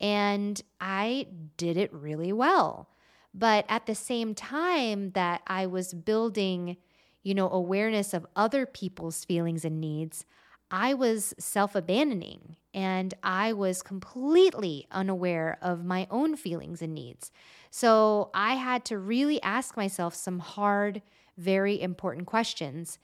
And 0.03 0.61
I 0.81 1.29
did 1.57 1.79
it 1.79 1.93
really 1.95 2.33
well. 2.33 2.91
But 3.35 3.65
at 3.69 3.87
the 3.87 3.95
same 3.95 4.35
time 4.35 5.13
that 5.13 5.43
I 5.47 5.67
was 5.67 5.95
building, 5.95 6.77
you 7.23 7.35
know, 7.35 7.51
awareness 7.51 8.13
of 8.13 8.27
other 8.37 8.67
people's 8.67 9.25
feelings 9.25 9.65
and 9.65 9.81
needs, 9.81 10.27
I 10.71 10.95
was 10.95 11.35
self 11.39 11.75
abandoning 11.75 12.57
and 12.75 13.15
I 13.23 13.53
was 13.53 13.83
completely 13.83 14.87
unaware 14.91 15.59
of 15.63 15.85
my 15.85 16.07
own 16.11 16.37
feelings 16.37 16.83
and 16.83 16.95
needs. 16.95 17.31
So 17.71 18.31
I 18.35 18.55
had 18.55 18.85
to 18.87 18.99
really 18.99 19.41
ask 19.43 19.77
myself 19.77 20.15
some 20.15 20.39
hard, 20.41 21.03
very 21.39 21.81
important 21.81 22.27
questions. 22.27 22.99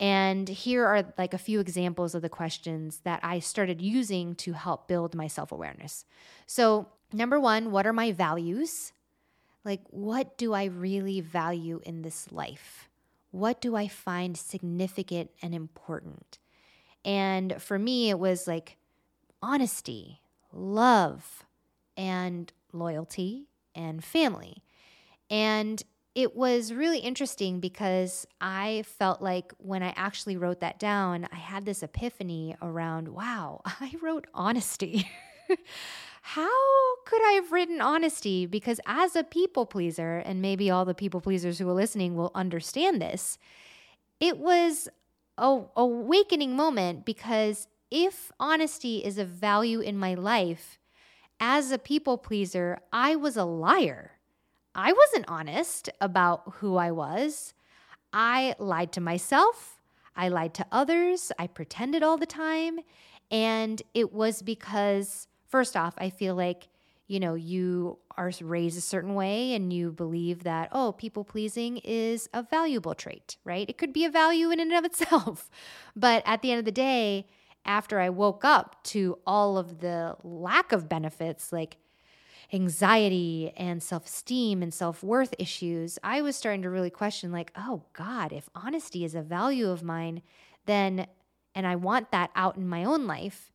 And 0.00 0.48
here 0.48 0.86
are 0.86 1.12
like 1.18 1.34
a 1.34 1.38
few 1.38 1.60
examples 1.60 2.14
of 2.14 2.22
the 2.22 2.30
questions 2.30 3.00
that 3.04 3.20
I 3.22 3.38
started 3.38 3.82
using 3.82 4.34
to 4.36 4.54
help 4.54 4.88
build 4.88 5.14
my 5.14 5.26
self 5.26 5.52
awareness. 5.52 6.06
So, 6.46 6.88
number 7.12 7.38
one, 7.38 7.70
what 7.70 7.86
are 7.86 7.92
my 7.92 8.10
values? 8.10 8.94
Like, 9.62 9.82
what 9.90 10.38
do 10.38 10.54
I 10.54 10.64
really 10.64 11.20
value 11.20 11.80
in 11.84 12.00
this 12.00 12.32
life? 12.32 12.88
What 13.30 13.60
do 13.60 13.76
I 13.76 13.88
find 13.88 14.38
significant 14.38 15.30
and 15.42 15.54
important? 15.54 16.38
And 17.04 17.60
for 17.60 17.78
me, 17.78 18.08
it 18.08 18.18
was 18.18 18.46
like 18.46 18.78
honesty, 19.42 20.22
love, 20.50 21.44
and 21.94 22.50
loyalty 22.72 23.48
and 23.74 24.02
family. 24.02 24.62
And 25.28 25.82
it 26.14 26.34
was 26.34 26.72
really 26.72 26.98
interesting 26.98 27.60
because 27.60 28.26
I 28.40 28.82
felt 28.86 29.22
like 29.22 29.52
when 29.58 29.82
I 29.82 29.92
actually 29.96 30.36
wrote 30.36 30.60
that 30.60 30.78
down, 30.78 31.28
I 31.32 31.36
had 31.36 31.64
this 31.64 31.82
epiphany 31.82 32.56
around 32.60 33.08
wow, 33.08 33.62
I 33.64 33.92
wrote 34.02 34.26
honesty. 34.34 35.08
How 36.22 36.96
could 37.06 37.22
I 37.22 37.32
have 37.32 37.52
written 37.52 37.80
honesty? 37.80 38.46
Because 38.46 38.80
as 38.86 39.16
a 39.16 39.24
people 39.24 39.66
pleaser, 39.66 40.18
and 40.18 40.42
maybe 40.42 40.70
all 40.70 40.84
the 40.84 40.94
people 40.94 41.20
pleasers 41.20 41.58
who 41.58 41.68
are 41.68 41.74
listening 41.74 42.14
will 42.14 42.30
understand 42.34 43.00
this, 43.00 43.38
it 44.20 44.38
was 44.38 44.88
a 45.38 45.62
awakening 45.76 46.54
moment 46.54 47.06
because 47.06 47.66
if 47.90 48.30
honesty 48.38 48.98
is 48.98 49.16
a 49.18 49.24
value 49.24 49.80
in 49.80 49.96
my 49.96 50.14
life, 50.14 50.78
as 51.40 51.72
a 51.72 51.78
people 51.78 52.18
pleaser, 52.18 52.78
I 52.92 53.16
was 53.16 53.36
a 53.36 53.44
liar. 53.44 54.09
I 54.74 54.92
wasn't 54.92 55.24
honest 55.28 55.90
about 56.00 56.42
who 56.56 56.76
I 56.76 56.90
was. 56.90 57.54
I 58.12 58.54
lied 58.58 58.92
to 58.92 59.00
myself. 59.00 59.80
I 60.16 60.28
lied 60.28 60.54
to 60.54 60.66
others. 60.70 61.32
I 61.38 61.46
pretended 61.46 62.02
all 62.02 62.16
the 62.16 62.26
time. 62.26 62.80
And 63.30 63.82
it 63.94 64.12
was 64.12 64.42
because, 64.42 65.28
first 65.48 65.76
off, 65.76 65.94
I 65.98 66.10
feel 66.10 66.34
like, 66.34 66.68
you 67.06 67.20
know, 67.20 67.34
you 67.34 67.98
are 68.16 68.30
raised 68.40 68.76
a 68.76 68.82
certain 68.82 69.14
way 69.14 69.54
and 69.54 69.72
you 69.72 69.92
believe 69.92 70.44
that, 70.44 70.68
oh, 70.72 70.92
people 70.92 71.24
pleasing 71.24 71.78
is 71.78 72.28
a 72.34 72.42
valuable 72.42 72.94
trait, 72.94 73.36
right? 73.44 73.68
It 73.68 73.78
could 73.78 73.92
be 73.92 74.04
a 74.04 74.10
value 74.10 74.50
in 74.50 74.60
and 74.60 74.72
of 74.72 74.84
itself. 74.84 75.50
But 75.96 76.22
at 76.24 76.42
the 76.42 76.52
end 76.52 76.60
of 76.60 76.64
the 76.64 76.72
day, 76.72 77.26
after 77.64 77.98
I 78.00 78.08
woke 78.08 78.44
up 78.44 78.82
to 78.84 79.18
all 79.26 79.58
of 79.58 79.80
the 79.80 80.16
lack 80.22 80.72
of 80.72 80.88
benefits, 80.88 81.52
like 81.52 81.76
anxiety 82.52 83.52
and 83.56 83.82
self 83.82 84.06
esteem 84.06 84.62
and 84.62 84.72
self 84.72 85.02
worth 85.02 85.34
issues, 85.38 85.98
I 86.02 86.22
was 86.22 86.36
starting 86.36 86.62
to 86.62 86.70
really 86.70 86.90
question, 86.90 87.32
like, 87.32 87.52
oh 87.56 87.84
God, 87.92 88.32
if 88.32 88.48
honesty 88.54 89.04
is 89.04 89.14
a 89.14 89.22
value 89.22 89.70
of 89.70 89.82
mine, 89.82 90.22
then, 90.66 91.06
and 91.54 91.66
I 91.66 91.76
want 91.76 92.10
that 92.10 92.30
out 92.34 92.56
in 92.56 92.68
my 92.68 92.84
own 92.84 93.06
life, 93.06 93.52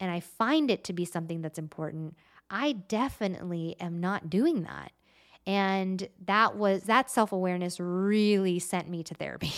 and 0.00 0.10
I 0.10 0.20
find 0.20 0.70
it 0.70 0.84
to 0.84 0.92
be 0.92 1.04
something 1.04 1.42
that's 1.42 1.58
important, 1.58 2.16
I 2.50 2.72
definitely 2.72 3.76
am 3.80 4.00
not 4.00 4.30
doing 4.30 4.62
that. 4.62 4.92
And 5.46 6.08
that 6.26 6.56
was 6.56 6.82
that 6.84 7.10
self 7.10 7.32
awareness 7.32 7.80
really 7.80 8.58
sent 8.58 8.88
me 8.88 9.02
to 9.04 9.14
therapy. 9.14 9.52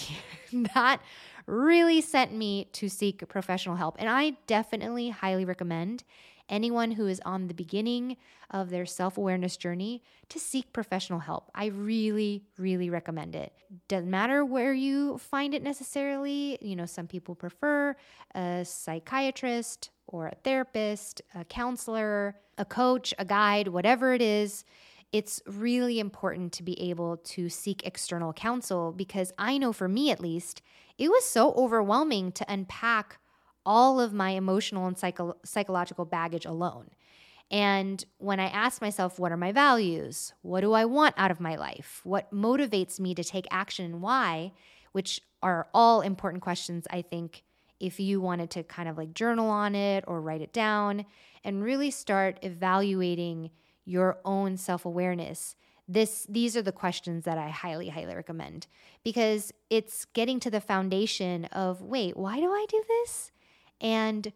that 0.74 1.00
really 1.46 2.00
sent 2.00 2.32
me 2.32 2.68
to 2.72 2.88
seek 2.88 3.26
professional 3.28 3.76
help. 3.76 3.96
And 3.98 4.08
I 4.08 4.36
definitely 4.46 5.10
highly 5.10 5.44
recommend 5.44 6.04
anyone 6.50 6.90
who 6.90 7.06
is 7.06 7.20
on 7.24 7.48
the 7.48 7.54
beginning 7.54 8.16
of 8.50 8.68
their 8.68 8.84
self 8.84 9.16
awareness 9.16 9.56
journey 9.56 10.02
to 10.28 10.38
seek 10.38 10.72
professional 10.72 11.20
help. 11.20 11.50
I 11.54 11.66
really, 11.66 12.44
really 12.58 12.90
recommend 12.90 13.34
it. 13.34 13.52
Doesn't 13.88 14.10
matter 14.10 14.44
where 14.44 14.74
you 14.74 15.18
find 15.18 15.54
it 15.54 15.62
necessarily. 15.62 16.58
You 16.60 16.76
know, 16.76 16.86
some 16.86 17.06
people 17.06 17.34
prefer 17.34 17.96
a 18.34 18.64
psychiatrist 18.64 19.90
or 20.06 20.26
a 20.26 20.34
therapist, 20.44 21.22
a 21.34 21.44
counselor, 21.44 22.36
a 22.58 22.64
coach, 22.64 23.14
a 23.18 23.24
guide, 23.24 23.68
whatever 23.68 24.12
it 24.12 24.20
is 24.20 24.64
it's 25.12 25.42
really 25.46 25.98
important 25.98 26.52
to 26.52 26.62
be 26.62 26.80
able 26.80 27.16
to 27.16 27.48
seek 27.48 27.84
external 27.84 28.32
counsel 28.32 28.92
because 28.92 29.32
I 29.38 29.58
know 29.58 29.72
for 29.72 29.88
me 29.88 30.10
at 30.10 30.20
least, 30.20 30.62
it 30.98 31.08
was 31.08 31.24
so 31.24 31.52
overwhelming 31.54 32.30
to 32.32 32.52
unpack 32.52 33.18
all 33.70 34.00
of 34.00 34.12
my 34.12 34.30
emotional 34.30 34.88
and 34.88 34.98
psycho- 34.98 35.36
psychological 35.44 36.04
baggage 36.04 36.44
alone. 36.44 36.90
And 37.52 38.04
when 38.18 38.40
I 38.40 38.48
ask 38.48 38.82
myself, 38.82 39.20
what 39.20 39.30
are 39.30 39.36
my 39.36 39.52
values? 39.52 40.34
What 40.42 40.62
do 40.62 40.72
I 40.72 40.84
want 40.86 41.14
out 41.16 41.30
of 41.30 41.38
my 41.38 41.54
life? 41.54 42.00
What 42.02 42.32
motivates 42.34 42.98
me 42.98 43.14
to 43.14 43.22
take 43.22 43.46
action 43.48 43.84
and 43.84 44.02
why? 44.02 44.52
Which 44.90 45.20
are 45.40 45.68
all 45.72 46.00
important 46.00 46.42
questions, 46.42 46.88
I 46.90 47.02
think, 47.02 47.44
if 47.78 48.00
you 48.00 48.20
wanted 48.20 48.50
to 48.50 48.64
kind 48.64 48.88
of 48.88 48.98
like 48.98 49.14
journal 49.14 49.48
on 49.48 49.76
it 49.76 50.02
or 50.08 50.20
write 50.20 50.40
it 50.40 50.52
down 50.52 51.06
and 51.44 51.62
really 51.62 51.92
start 51.92 52.40
evaluating 52.42 53.50
your 53.84 54.18
own 54.24 54.56
self-awareness 54.56 55.54
this 55.90 56.24
these 56.28 56.56
are 56.56 56.62
the 56.62 56.70
questions 56.70 57.24
that 57.24 57.36
I 57.36 57.48
highly 57.48 57.88
highly 57.88 58.14
recommend 58.14 58.68
because 59.02 59.52
it's 59.70 60.04
getting 60.04 60.38
to 60.40 60.50
the 60.50 60.60
foundation 60.60 61.46
of 61.46 61.82
wait, 61.82 62.16
why 62.16 62.38
do 62.38 62.52
I 62.52 62.64
do 62.68 62.82
this? 62.88 63.32
And 63.80 64.32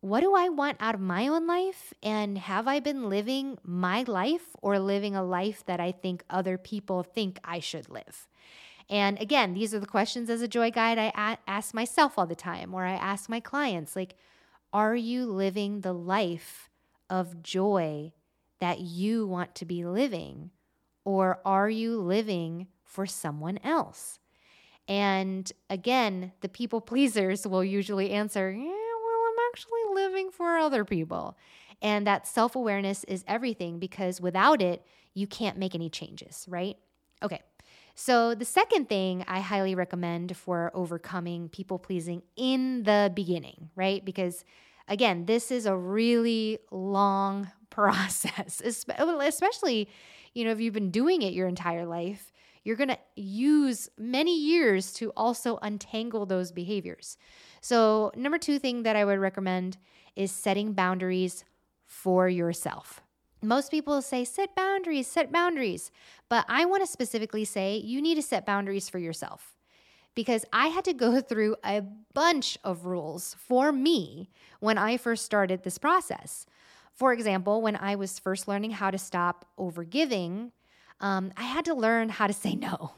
what 0.00 0.20
do 0.20 0.34
I 0.34 0.48
want 0.48 0.78
out 0.80 0.94
of 0.94 1.00
my 1.00 1.28
own 1.28 1.46
life? 1.46 1.92
And 2.02 2.38
have 2.38 2.66
I 2.66 2.80
been 2.80 3.08
living 3.08 3.58
my 3.62 4.02
life 4.02 4.56
or 4.62 4.78
living 4.78 5.14
a 5.14 5.22
life 5.22 5.64
that 5.66 5.80
I 5.80 5.92
think 5.92 6.24
other 6.30 6.56
people 6.56 7.02
think 7.02 7.38
I 7.44 7.60
should 7.60 7.88
live? 7.90 8.26
And 8.88 9.20
again, 9.20 9.54
these 9.54 9.74
are 9.74 9.78
the 9.78 9.86
questions 9.86 10.30
as 10.30 10.42
a 10.42 10.48
joy 10.48 10.70
guide 10.70 10.98
I 10.98 11.38
ask 11.46 11.74
myself 11.74 12.18
all 12.18 12.26
the 12.26 12.34
time, 12.34 12.74
or 12.74 12.84
I 12.84 12.94
ask 12.94 13.28
my 13.28 13.40
clients 13.40 13.94
like, 13.94 14.14
are 14.72 14.96
you 14.96 15.26
living 15.26 15.80
the 15.80 15.92
life 15.92 16.70
of 17.08 17.42
joy 17.42 18.12
that 18.60 18.80
you 18.80 19.26
want 19.26 19.54
to 19.56 19.64
be 19.64 19.84
living? 19.84 20.50
Or 21.04 21.40
are 21.44 21.68
you 21.68 22.00
living 22.00 22.68
for 22.84 23.04
someone 23.06 23.58
else? 23.64 24.19
And 24.90 25.50
again, 25.70 26.32
the 26.40 26.48
people 26.48 26.80
pleasers 26.80 27.46
will 27.46 27.62
usually 27.62 28.10
answer, 28.10 28.50
yeah, 28.50 28.64
well, 28.64 28.68
I'm 28.68 29.50
actually 29.52 29.94
living 29.94 30.30
for 30.32 30.58
other 30.58 30.84
people. 30.84 31.38
And 31.80 32.04
that 32.08 32.26
self 32.26 32.56
awareness 32.56 33.04
is 33.04 33.24
everything 33.28 33.78
because 33.78 34.20
without 34.20 34.60
it, 34.60 34.84
you 35.14 35.28
can't 35.28 35.56
make 35.56 35.76
any 35.76 35.90
changes, 35.90 36.44
right? 36.48 36.76
Okay. 37.22 37.40
So, 37.94 38.34
the 38.34 38.44
second 38.44 38.88
thing 38.88 39.24
I 39.28 39.40
highly 39.40 39.76
recommend 39.76 40.36
for 40.36 40.72
overcoming 40.74 41.48
people 41.50 41.78
pleasing 41.78 42.22
in 42.36 42.82
the 42.82 43.12
beginning, 43.14 43.70
right? 43.76 44.04
Because 44.04 44.44
again, 44.88 45.26
this 45.26 45.52
is 45.52 45.66
a 45.66 45.76
really 45.76 46.58
long 46.72 47.48
process, 47.70 48.60
especially, 48.64 49.88
you 50.34 50.44
know, 50.44 50.50
if 50.50 50.60
you've 50.60 50.74
been 50.74 50.90
doing 50.90 51.22
it 51.22 51.32
your 51.32 51.46
entire 51.46 51.86
life, 51.86 52.32
you're 52.64 52.76
going 52.76 52.88
to 52.88 52.98
use 53.16 53.88
many 53.98 54.38
years 54.38 54.92
to 54.94 55.10
also 55.16 55.58
untangle 55.62 56.26
those 56.26 56.52
behaviors. 56.52 57.16
So, 57.60 58.12
number 58.14 58.38
two 58.38 58.58
thing 58.58 58.82
that 58.82 58.96
I 58.96 59.04
would 59.04 59.18
recommend 59.18 59.78
is 60.16 60.30
setting 60.30 60.72
boundaries 60.72 61.44
for 61.86 62.28
yourself. 62.28 63.00
Most 63.42 63.70
people 63.70 64.02
say, 64.02 64.24
set 64.24 64.54
boundaries, 64.54 65.06
set 65.06 65.32
boundaries. 65.32 65.90
But 66.28 66.44
I 66.48 66.66
want 66.66 66.82
to 66.82 66.86
specifically 66.86 67.44
say, 67.44 67.76
you 67.78 68.02
need 68.02 68.16
to 68.16 68.22
set 68.22 68.44
boundaries 68.44 68.88
for 68.88 68.98
yourself 68.98 69.56
because 70.14 70.44
I 70.52 70.68
had 70.68 70.84
to 70.84 70.92
go 70.92 71.20
through 71.20 71.56
a 71.64 71.82
bunch 72.12 72.58
of 72.62 72.84
rules 72.84 73.34
for 73.38 73.72
me 73.72 74.30
when 74.60 74.76
I 74.76 74.96
first 74.96 75.24
started 75.24 75.62
this 75.62 75.78
process. 75.78 76.46
For 76.92 77.12
example, 77.12 77.62
when 77.62 77.76
I 77.76 77.94
was 77.94 78.18
first 78.18 78.46
learning 78.46 78.72
how 78.72 78.90
to 78.90 78.98
stop 78.98 79.46
overgiving, 79.58 80.50
um, 81.00 81.32
I 81.36 81.44
had 81.44 81.64
to 81.66 81.74
learn 81.74 82.08
how 82.08 82.26
to 82.26 82.32
say 82.32 82.54
no. 82.54 82.92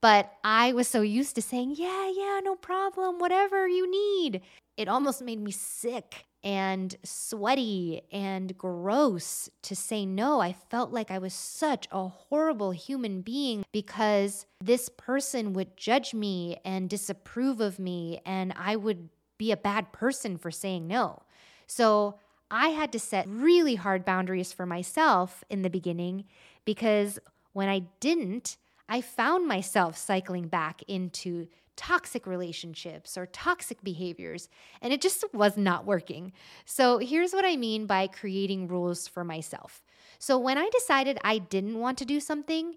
But 0.00 0.32
I 0.44 0.72
was 0.72 0.86
so 0.86 1.00
used 1.00 1.34
to 1.34 1.42
saying, 1.42 1.74
yeah, 1.76 2.10
yeah, 2.14 2.40
no 2.44 2.54
problem, 2.54 3.18
whatever 3.18 3.66
you 3.66 3.90
need. 3.90 4.42
It 4.76 4.86
almost 4.88 5.22
made 5.22 5.40
me 5.40 5.50
sick 5.50 6.26
and 6.44 6.94
sweaty 7.02 8.02
and 8.12 8.56
gross 8.56 9.50
to 9.62 9.74
say 9.74 10.06
no. 10.06 10.40
I 10.40 10.52
felt 10.52 10.92
like 10.92 11.10
I 11.10 11.18
was 11.18 11.34
such 11.34 11.88
a 11.90 12.06
horrible 12.06 12.70
human 12.70 13.22
being 13.22 13.64
because 13.72 14.46
this 14.62 14.88
person 14.88 15.52
would 15.54 15.76
judge 15.76 16.14
me 16.14 16.58
and 16.64 16.88
disapprove 16.88 17.60
of 17.60 17.80
me, 17.80 18.20
and 18.24 18.54
I 18.56 18.76
would 18.76 19.08
be 19.36 19.50
a 19.50 19.56
bad 19.56 19.92
person 19.92 20.36
for 20.36 20.52
saying 20.52 20.86
no. 20.86 21.22
So 21.66 22.20
I 22.50 22.68
had 22.68 22.92
to 22.92 23.00
set 23.00 23.28
really 23.28 23.74
hard 23.74 24.04
boundaries 24.04 24.52
for 24.52 24.64
myself 24.64 25.42
in 25.50 25.62
the 25.62 25.70
beginning 25.70 26.24
because 26.64 27.18
when 27.58 27.68
I 27.68 27.80
didn't, 27.98 28.56
I 28.88 29.00
found 29.00 29.48
myself 29.48 29.96
cycling 29.96 30.46
back 30.46 30.80
into 30.86 31.48
toxic 31.74 32.24
relationships 32.24 33.18
or 33.18 33.26
toxic 33.26 33.82
behaviors, 33.82 34.48
and 34.80 34.92
it 34.92 35.00
just 35.00 35.24
was 35.34 35.56
not 35.56 35.84
working. 35.84 36.32
So, 36.66 36.98
here's 36.98 37.32
what 37.32 37.44
I 37.44 37.56
mean 37.56 37.86
by 37.86 38.06
creating 38.06 38.68
rules 38.68 39.08
for 39.08 39.24
myself. 39.24 39.82
So, 40.20 40.38
when 40.38 40.56
I 40.56 40.70
decided 40.72 41.18
I 41.24 41.38
didn't 41.38 41.80
want 41.80 41.98
to 41.98 42.04
do 42.04 42.20
something, 42.20 42.76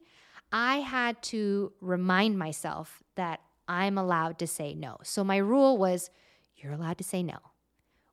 I 0.51 0.77
had 0.77 1.21
to 1.33 1.73
remind 1.79 2.39
myself 2.39 3.03
that 3.17 3.39
I'm 3.67 3.99
allowed 3.99 4.39
to 4.39 4.47
say 4.47 4.73
no. 4.73 4.97
So, 5.03 5.23
my 5.23 5.37
rule 5.37 5.77
was 5.77 6.09
you're 6.57 6.73
allowed 6.73 6.97
to 6.97 7.03
say 7.03 7.21
no. 7.21 7.37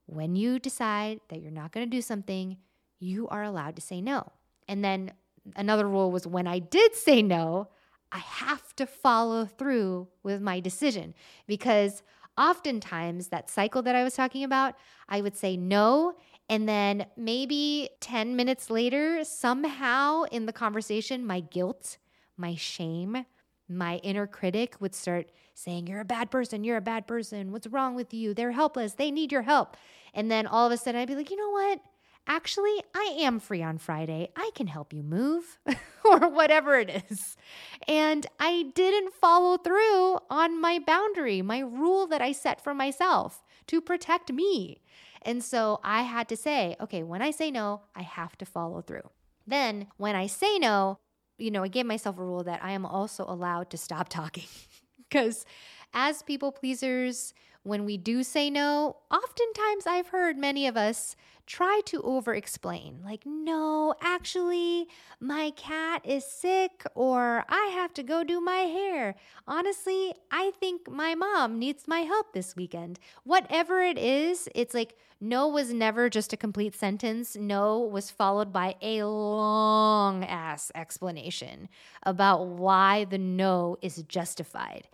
When 0.05 0.37
you 0.37 0.59
decide 0.59 1.21
that 1.31 1.41
you're 1.41 1.51
not 1.51 1.73
going 1.73 1.87
to 1.87 1.97
do 1.97 2.03
something, 2.03 2.59
you 2.99 3.27
are 3.29 3.43
allowed 3.43 3.75
to 3.77 3.83
say 3.83 4.03
no. 4.03 4.33
And 4.69 4.85
then 4.85 5.13
another 5.57 5.89
rule 5.89 6.11
was 6.11 6.27
when 6.27 6.47
I 6.47 6.59
did 6.59 6.95
say 6.95 7.23
no, 7.23 7.69
I 8.11 8.19
have 8.19 8.75
to 8.77 8.87
follow 8.87 9.45
through 9.45 10.09
with 10.23 10.41
my 10.41 10.61
decision 10.61 11.15
because 11.47 12.03
oftentimes 12.39 13.29
that 13.29 13.51
cycle 13.51 13.83
that 13.83 13.95
I 13.95 14.05
was 14.05 14.15
talking 14.15 14.45
about, 14.45 14.75
I 15.09 15.21
would 15.21 15.37
say 15.37 15.57
no. 15.57 16.15
And 16.49 16.69
then 16.69 17.07
maybe 17.17 17.91
10 18.01 18.37
minutes 18.37 18.71
later, 18.71 19.25
somehow 19.25 20.23
in 20.25 20.47
the 20.47 20.53
conversation, 20.53 21.27
my 21.27 21.41
guilt, 21.41 21.99
my 22.37 22.55
shame, 22.55 23.27
my 23.69 23.97
inner 23.97 24.27
critic 24.27 24.77
would 24.81 24.95
start 24.95 25.31
saying, 25.53 25.89
You're 25.89 26.01
a 26.01 26.07
bad 26.07 26.31
person. 26.31 26.65
You're 26.65 26.79
a 26.79 26.83
bad 26.83 27.07
person. 27.07 27.53
What's 27.53 27.67
wrong 27.67 27.95
with 27.95 28.15
you? 28.15 28.33
They're 28.33 28.53
helpless. 28.53 28.95
They 28.95 29.11
need 29.11 29.31
your 29.31 29.43
help. 29.43 29.77
And 30.15 30.31
then 30.31 30.47
all 30.47 30.67
of 30.67 30.73
a 30.73 30.79
sudden 30.79 31.01
I'd 31.01 31.09
be 31.09 31.17
like, 31.17 31.31
You 31.31 31.37
know 31.37 31.51
what? 31.51 31.81
Actually, 32.31 32.83
I 32.95 33.17
am 33.21 33.41
free 33.41 33.63
on 33.63 33.79
Friday. 33.79 34.29
I 34.37 34.51
can 34.55 34.67
help 34.67 34.93
you 34.93 35.03
move 35.03 35.59
or 36.05 36.29
whatever 36.29 36.79
it 36.79 37.05
is. 37.11 37.39
And 37.89 38.27
I 38.39 38.67
didn't 38.75 39.15
follow 39.15 39.57
through 39.57 40.19
on 40.29 40.61
my 40.61 40.79
boundary, 40.79 41.41
my 41.41 41.61
rule 41.61 42.07
that 42.09 42.21
I 42.21 42.33
set 42.33 42.63
for 42.63 42.75
myself 42.75 43.43
to 43.69 43.81
protect 43.81 44.31
me. 44.31 44.83
And 45.23 45.43
so 45.43 45.81
I 45.83 46.03
had 46.03 46.29
to 46.29 46.37
say, 46.37 46.77
okay, 46.81 47.03
when 47.03 47.23
I 47.23 47.31
say 47.31 47.51
no, 47.51 47.81
I 47.97 48.03
have 48.03 48.37
to 48.39 48.45
follow 48.45 48.83
through. 48.83 49.09
Then 49.47 49.87
when 49.97 50.15
I 50.15 50.27
say 50.27 50.59
no, 50.59 50.99
you 51.39 51.51
know, 51.51 51.63
I 51.63 51.69
gave 51.69 51.87
myself 51.87 52.19
a 52.19 52.23
rule 52.23 52.45
that 52.45 52.63
I 52.63 52.73
am 52.73 52.85
also 52.85 53.25
allowed 53.27 53.71
to 53.71 53.79
stop 53.79 54.09
talking. 54.11 54.45
Because 54.99 55.47
as 55.95 56.23
people 56.23 56.53
pleasers, 56.53 57.33
when 57.63 57.87
we 57.87 57.97
do 57.97 58.23
say 58.23 58.51
no, 58.51 58.97
oftentimes 59.11 59.87
I've 59.87 60.09
heard 60.09 60.37
many 60.37 60.67
of 60.67 60.77
us 60.77 61.17
try 61.49 61.81
to 61.87 62.03
over 62.03 62.35
explain, 62.35 63.01
like, 63.03 63.25
no, 63.25 63.95
actually, 64.03 64.87
my 65.19 65.51
cat 65.57 66.05
is 66.05 66.23
sick, 66.23 66.85
or 66.95 67.43
I 67.49 67.71
have 67.73 67.95
to 67.95 68.03
go 68.03 68.23
do 68.23 68.39
my 68.39 68.59
hair. 68.59 69.15
Honestly, 69.47 70.13
I 70.31 70.53
think 70.61 70.91
my 70.91 71.15
mom 71.15 71.59
needs 71.59 71.89
my 71.89 72.01
help 72.01 72.35
this 72.35 72.55
weekend. 72.55 73.01
Whatever 73.25 73.81
it 73.81 73.97
is, 73.97 74.49
it's 74.55 74.75
like, 74.75 74.95
no 75.23 75.49
was 75.49 75.73
never 75.73 76.11
just 76.11 76.35
a 76.35 76.37
complete 76.37 76.77
sentence. 76.77 77.35
No 77.35 77.81
was 77.81 78.11
followed 78.11 78.53
by 78.53 78.77
a 78.83 79.05
long 79.05 80.25
ass 80.25 80.71
explanation 80.75 81.71
about 82.03 82.47
why 82.47 83.05
the 83.05 83.19
no 83.19 83.79
is 83.81 84.03
justified. 84.03 84.87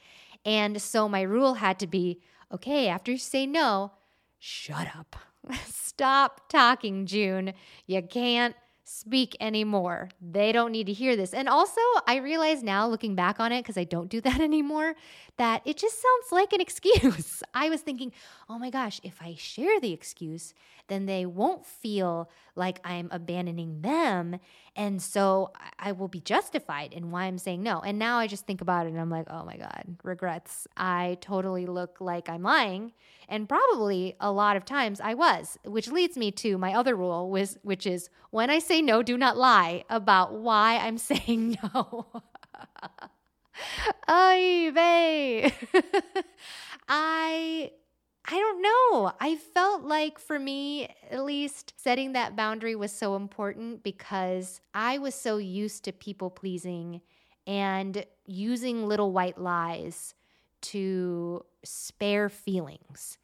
And 0.46 0.80
so 0.80 1.08
my 1.08 1.22
rule 1.22 1.54
had 1.54 1.80
to 1.80 1.88
be 1.88 2.20
okay, 2.52 2.86
after 2.86 3.10
you 3.10 3.18
say 3.18 3.44
no, 3.44 3.90
shut 4.38 4.86
up. 4.96 5.16
Stop 5.66 6.48
talking, 6.48 7.06
June. 7.06 7.54
You 7.86 8.02
can't 8.02 8.54
speak 8.84 9.36
anymore. 9.40 10.10
They 10.20 10.52
don't 10.52 10.70
need 10.72 10.86
to 10.86 10.92
hear 10.92 11.16
this. 11.16 11.32
And 11.32 11.48
also, 11.48 11.80
I 12.06 12.16
realize 12.16 12.62
now, 12.62 12.86
looking 12.86 13.14
back 13.14 13.40
on 13.40 13.52
it, 13.52 13.62
because 13.62 13.78
I 13.78 13.84
don't 13.84 14.08
do 14.10 14.20
that 14.22 14.40
anymore, 14.40 14.94
that 15.36 15.62
it 15.64 15.76
just 15.76 16.00
sounds 16.00 16.32
like 16.32 16.52
an 16.52 16.60
excuse. 16.66 17.42
I 17.54 17.70
was 17.70 17.80
thinking, 17.80 18.12
oh 18.48 18.58
my 18.58 18.70
gosh, 18.70 19.00
if 19.02 19.20
I 19.20 19.34
share 19.38 19.80
the 19.80 19.92
excuse, 19.92 20.54
then 20.88 21.06
they 21.06 21.24
won't 21.24 21.64
feel 21.64 22.30
like 22.54 22.80
I'm 22.84 23.08
abandoning 23.10 23.80
them. 23.80 24.38
And 24.76 25.00
so 25.00 25.52
I 25.78 25.92
will 25.92 26.08
be 26.08 26.20
justified 26.20 26.92
in 26.92 27.10
why 27.10 27.24
I'm 27.24 27.38
saying 27.38 27.62
no. 27.62 27.80
And 27.80 27.98
now 27.98 28.18
I 28.18 28.26
just 28.26 28.46
think 28.46 28.60
about 28.60 28.86
it 28.86 28.90
and 28.90 29.00
I'm 29.00 29.10
like, 29.10 29.26
oh 29.30 29.44
my 29.44 29.56
God, 29.56 29.96
regrets. 30.02 30.66
I 30.76 31.18
totally 31.20 31.66
look 31.66 32.00
like 32.00 32.28
I'm 32.28 32.42
lying. 32.42 32.92
And 33.28 33.48
probably 33.48 34.16
a 34.20 34.30
lot 34.30 34.56
of 34.56 34.64
times 34.64 35.00
I 35.00 35.14
was, 35.14 35.58
which 35.64 35.90
leads 35.90 36.16
me 36.16 36.30
to 36.32 36.58
my 36.58 36.74
other 36.74 36.94
rule, 36.94 37.30
which 37.30 37.86
is 37.86 38.10
when 38.30 38.50
I 38.50 38.58
say 38.58 38.82
no, 38.82 39.02
do 39.02 39.16
not 39.16 39.36
lie 39.36 39.84
about 39.88 40.34
why 40.34 40.76
I'm 40.76 40.98
saying 41.10 41.58
no. 41.62 42.06
Ay, 44.08 44.70
babe. 44.74 45.52
I 46.88 47.70
I 48.26 48.38
don't 48.38 48.62
know. 48.62 49.12
I 49.20 49.36
felt 49.36 49.82
like 49.82 50.18
for 50.18 50.38
me, 50.38 50.88
at 51.10 51.24
least, 51.24 51.74
setting 51.76 52.12
that 52.12 52.34
boundary 52.36 52.74
was 52.74 52.90
so 52.90 53.16
important 53.16 53.82
because 53.82 54.60
I 54.72 54.98
was 54.98 55.14
so 55.14 55.36
used 55.36 55.84
to 55.84 55.92
people 55.92 56.30
pleasing 56.30 57.02
and 57.46 58.06
using 58.26 58.86
little 58.86 59.12
white 59.12 59.36
lies 59.38 60.14
to 60.62 61.44
spare 61.64 62.30
feelings. 62.30 63.18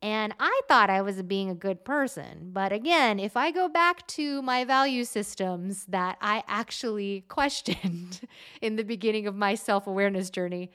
And 0.00 0.34
I 0.40 0.60
thought 0.68 0.88
I 0.88 1.02
was 1.02 1.20
being 1.22 1.50
a 1.50 1.54
good 1.54 1.84
person. 1.84 2.50
But 2.52 2.72
again, 2.72 3.18
if 3.18 3.36
I 3.36 3.50
go 3.50 3.68
back 3.68 4.06
to 4.08 4.40
my 4.40 4.64
value 4.64 5.04
systems 5.04 5.84
that 5.86 6.16
I 6.22 6.44
actually 6.48 7.24
questioned 7.28 8.20
in 8.62 8.76
the 8.76 8.84
beginning 8.84 9.26
of 9.26 9.34
my 9.34 9.54
self 9.54 9.86
awareness 9.86 10.30
journey, 10.30 10.70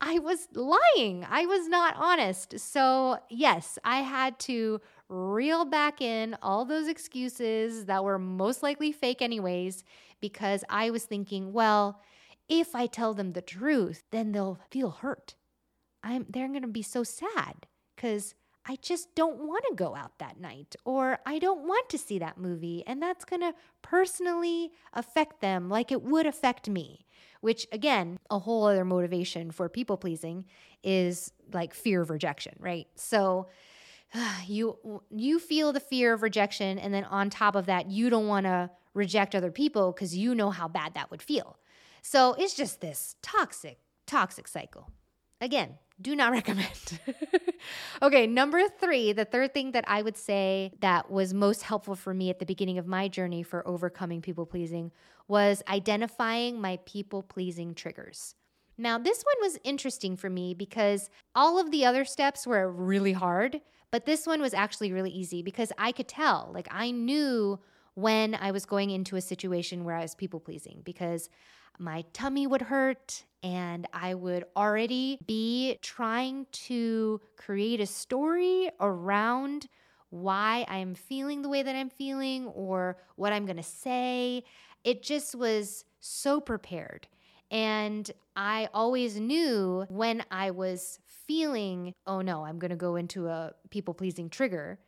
I 0.00 0.18
was 0.18 0.48
lying. 0.54 1.26
I 1.28 1.46
was 1.46 1.68
not 1.68 1.94
honest. 1.96 2.58
So, 2.58 3.18
yes, 3.28 3.78
I 3.84 4.00
had 4.00 4.38
to 4.40 4.80
reel 5.08 5.64
back 5.64 6.00
in 6.00 6.36
all 6.42 6.64
those 6.64 6.88
excuses 6.88 7.84
that 7.86 8.04
were 8.04 8.18
most 8.18 8.62
likely 8.62 8.92
fake, 8.92 9.20
anyways, 9.20 9.84
because 10.20 10.64
I 10.68 10.90
was 10.90 11.04
thinking, 11.04 11.52
well, 11.52 12.00
if 12.48 12.74
I 12.74 12.86
tell 12.86 13.14
them 13.14 13.32
the 13.32 13.42
truth, 13.42 14.04
then 14.10 14.32
they'll 14.32 14.58
feel 14.70 14.90
hurt. 14.90 15.34
I'm, 16.02 16.26
they're 16.28 16.48
going 16.48 16.62
to 16.62 16.68
be 16.68 16.82
so 16.82 17.04
sad 17.04 17.66
because 17.94 18.34
I 18.66 18.76
just 18.76 19.14
don't 19.14 19.38
want 19.38 19.64
to 19.68 19.74
go 19.74 19.94
out 19.94 20.18
that 20.18 20.40
night 20.40 20.76
or 20.84 21.18
I 21.26 21.38
don't 21.38 21.66
want 21.66 21.88
to 21.90 21.98
see 21.98 22.18
that 22.18 22.38
movie. 22.38 22.84
And 22.86 23.02
that's 23.02 23.24
going 23.24 23.40
to 23.40 23.54
personally 23.82 24.70
affect 24.92 25.40
them 25.40 25.68
like 25.68 25.92
it 25.92 26.02
would 26.02 26.26
affect 26.26 26.68
me, 26.68 27.06
which, 27.40 27.66
again, 27.72 28.18
a 28.30 28.38
whole 28.38 28.64
other 28.64 28.84
motivation 28.84 29.50
for 29.50 29.68
people 29.68 29.96
pleasing 29.96 30.44
is 30.82 31.32
like 31.52 31.74
fear 31.74 32.02
of 32.02 32.10
rejection, 32.10 32.54
right? 32.58 32.86
So, 32.96 33.48
you 34.46 35.02
you 35.10 35.38
feel 35.38 35.72
the 35.72 35.80
fear 35.80 36.12
of 36.12 36.22
rejection 36.22 36.78
and 36.78 36.92
then 36.92 37.04
on 37.04 37.30
top 37.30 37.54
of 37.54 37.66
that 37.66 37.90
you 37.90 38.10
don't 38.10 38.26
want 38.26 38.46
to 38.46 38.70
reject 38.94 39.34
other 39.34 39.52
people 39.52 39.92
cuz 39.92 40.16
you 40.16 40.34
know 40.34 40.50
how 40.50 40.68
bad 40.68 40.94
that 40.94 41.10
would 41.10 41.22
feel. 41.22 41.58
So 42.02 42.34
it's 42.34 42.54
just 42.54 42.80
this 42.80 43.16
toxic 43.22 43.78
toxic 44.06 44.48
cycle. 44.48 44.90
Again, 45.40 45.78
do 46.00 46.16
not 46.16 46.32
recommend. 46.38 47.00
okay, 48.02 48.26
number 48.26 48.62
three, 48.68 49.12
the 49.12 49.24
third 49.24 49.54
thing 49.54 49.72
that 49.72 49.84
I 49.86 50.02
would 50.02 50.16
say 50.16 50.72
that 50.80 51.10
was 51.10 51.34
most 51.34 51.62
helpful 51.62 51.94
for 51.94 52.14
me 52.14 52.30
at 52.30 52.38
the 52.38 52.46
beginning 52.46 52.78
of 52.78 52.86
my 52.86 53.08
journey 53.08 53.42
for 53.42 53.66
overcoming 53.66 54.22
people 54.22 54.46
pleasing 54.46 54.92
was 55.28 55.62
identifying 55.68 56.60
my 56.60 56.78
people 56.86 57.22
pleasing 57.22 57.74
triggers. 57.74 58.34
Now, 58.76 58.98
this 58.98 59.22
one 59.22 59.36
was 59.42 59.58
interesting 59.62 60.16
for 60.16 60.30
me 60.30 60.54
because 60.54 61.10
all 61.34 61.60
of 61.60 61.70
the 61.70 61.84
other 61.84 62.04
steps 62.04 62.46
were 62.46 62.70
really 62.70 63.12
hard, 63.12 63.60
but 63.90 64.06
this 64.06 64.26
one 64.26 64.40
was 64.40 64.54
actually 64.54 64.92
really 64.92 65.10
easy 65.10 65.42
because 65.42 65.70
I 65.76 65.92
could 65.92 66.08
tell, 66.08 66.50
like, 66.54 66.66
I 66.70 66.90
knew 66.90 67.60
when 67.94 68.34
I 68.34 68.52
was 68.52 68.64
going 68.64 68.90
into 68.90 69.16
a 69.16 69.20
situation 69.20 69.84
where 69.84 69.96
I 69.96 70.02
was 70.02 70.14
people 70.14 70.40
pleasing 70.40 70.80
because 70.82 71.28
my 71.80 72.04
tummy 72.12 72.46
would 72.46 72.62
hurt 72.62 73.24
and 73.42 73.86
I 73.92 74.14
would 74.14 74.44
already 74.54 75.18
be 75.26 75.78
trying 75.80 76.46
to 76.52 77.20
create 77.36 77.80
a 77.80 77.86
story 77.86 78.70
around 78.78 79.66
why 80.10 80.66
I'm 80.68 80.94
feeling 80.94 81.40
the 81.40 81.48
way 81.48 81.62
that 81.62 81.74
I'm 81.74 81.88
feeling 81.88 82.48
or 82.48 82.98
what 83.16 83.32
I'm 83.32 83.46
going 83.46 83.56
to 83.56 83.62
say. 83.62 84.44
It 84.84 85.02
just 85.02 85.34
was 85.34 85.84
so 86.00 86.40
prepared. 86.40 87.08
And 87.50 88.10
I 88.36 88.68
always 88.74 89.18
knew 89.18 89.86
when 89.88 90.22
I 90.30 90.50
was 90.50 90.98
feeling, 91.06 91.94
oh 92.06 92.20
no, 92.20 92.44
I'm 92.44 92.58
going 92.58 92.70
to 92.70 92.76
go 92.76 92.96
into 92.96 93.28
a 93.28 93.52
people 93.70 93.94
pleasing 93.94 94.28
trigger, 94.28 94.78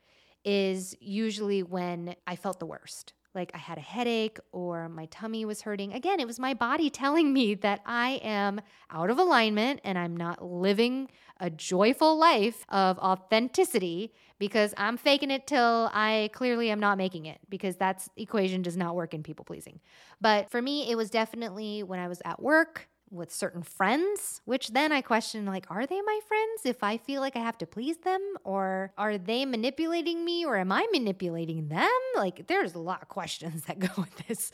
is 0.45 0.95
usually 1.01 1.63
when 1.63 2.15
I 2.27 2.37
felt 2.37 2.59
the 2.59 2.67
worst 2.67 3.15
like 3.35 3.51
I 3.55 3.59
had 3.59 3.79
a 3.79 3.83
headache 3.83 4.39
or 4.53 4.89
my 4.89 5.07
tummy 5.07 5.45
was 5.45 5.63
hurting. 5.63 5.93
Again, 5.93 6.21
it 6.21 6.27
was 6.27 6.39
my 6.39 6.55
body 6.55 6.91
telling 7.03 7.33
me 7.33 7.55
that 7.57 7.81
I 7.87 8.21
am 8.23 8.61
out 8.91 9.11
of 9.11 9.19
alignment 9.19 9.81
and 9.85 9.99
I'm 9.99 10.17
not 10.17 10.45
living 10.45 11.09
a 11.41 11.51
joyful 11.51 12.19
life 12.19 12.65
of 12.69 12.99
authenticity 12.99 14.13
because 14.39 14.75
I'm 14.77 14.97
faking 14.97 15.31
it 15.31 15.47
till 15.47 15.91
I 15.93 16.31
clearly 16.33 16.71
am 16.71 16.81
not 16.81 16.99
making 16.99 17.27
it 17.27 17.39
because 17.49 17.77
that's 17.77 18.09
equation 18.17 18.63
does 18.63 18.77
not 18.77 18.95
work 18.95 19.15
in 19.15 19.23
people 19.23 19.45
pleasing. 19.45 19.81
But 20.21 20.51
for 20.51 20.61
me, 20.61 20.91
it 20.91 20.97
was 20.97 21.11
definitely 21.11 21.83
when 21.83 21.99
I 21.99 22.09
was 22.09 22.23
at 22.25 22.43
work 22.43 22.89
with 23.13 23.33
certain 23.33 23.63
friends, 23.63 24.41
which 24.45 24.69
then 24.69 24.91
I 24.91 25.03
question 25.03 25.45
like, 25.47 25.67
are 25.71 25.87
they 25.87 26.01
my 26.01 26.21
friends 26.27 26.65
if 26.65 26.83
I 26.83 26.97
feel 26.97 27.21
like 27.21 27.37
I 27.37 27.41
have 27.41 27.59
to 27.59 27.67
please 27.67 27.99
them? 27.99 28.21
Or 28.45 28.93
are 28.97 29.19
they 29.19 29.45
manipulating 29.45 30.25
me 30.25 30.45
or 30.45 30.57
am 30.57 30.73
I 30.73 30.87
manipulating 30.93 31.69
them? 31.69 31.91
Like, 32.17 32.47
there's 32.47 32.75
a 32.75 32.81
lot 32.81 33.03
of 33.03 33.09
questions 33.09 33.65
that 33.67 33.79
go 33.79 33.89
with 33.97 34.17
this. 34.27 34.51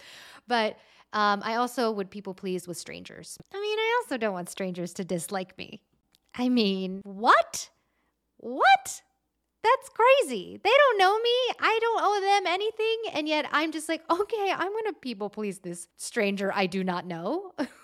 But 0.46 0.78
um, 1.12 1.40
I 1.44 1.54
also 1.54 1.90
would 1.90 2.10
people 2.10 2.34
please 2.34 2.66
with 2.66 2.76
strangers. 2.76 3.38
I 3.54 3.60
mean, 3.60 3.78
I 3.78 4.02
also 4.02 4.16
don't 4.18 4.34
want 4.34 4.50
strangers 4.50 4.92
to 4.94 5.04
dislike 5.04 5.56
me. 5.56 5.80
I 6.34 6.48
mean, 6.48 7.00
what? 7.04 7.70
What? 8.36 9.02
That's 9.62 9.88
crazy. 9.88 10.60
They 10.62 10.70
don't 10.70 10.98
know 10.98 11.18
me. 11.18 11.54
I 11.60 11.78
don't 11.80 12.02
owe 12.02 12.20
them 12.20 12.46
anything. 12.46 12.96
And 13.12 13.28
yet 13.28 13.46
I'm 13.50 13.72
just 13.72 13.88
like, 13.88 14.02
okay, 14.10 14.52
I'm 14.54 14.70
going 14.70 14.84
to 14.86 14.92
people 14.92 15.30
please 15.30 15.58
this 15.58 15.88
stranger 15.96 16.52
I 16.54 16.66
do 16.66 16.84
not 16.84 17.06
know. 17.06 17.52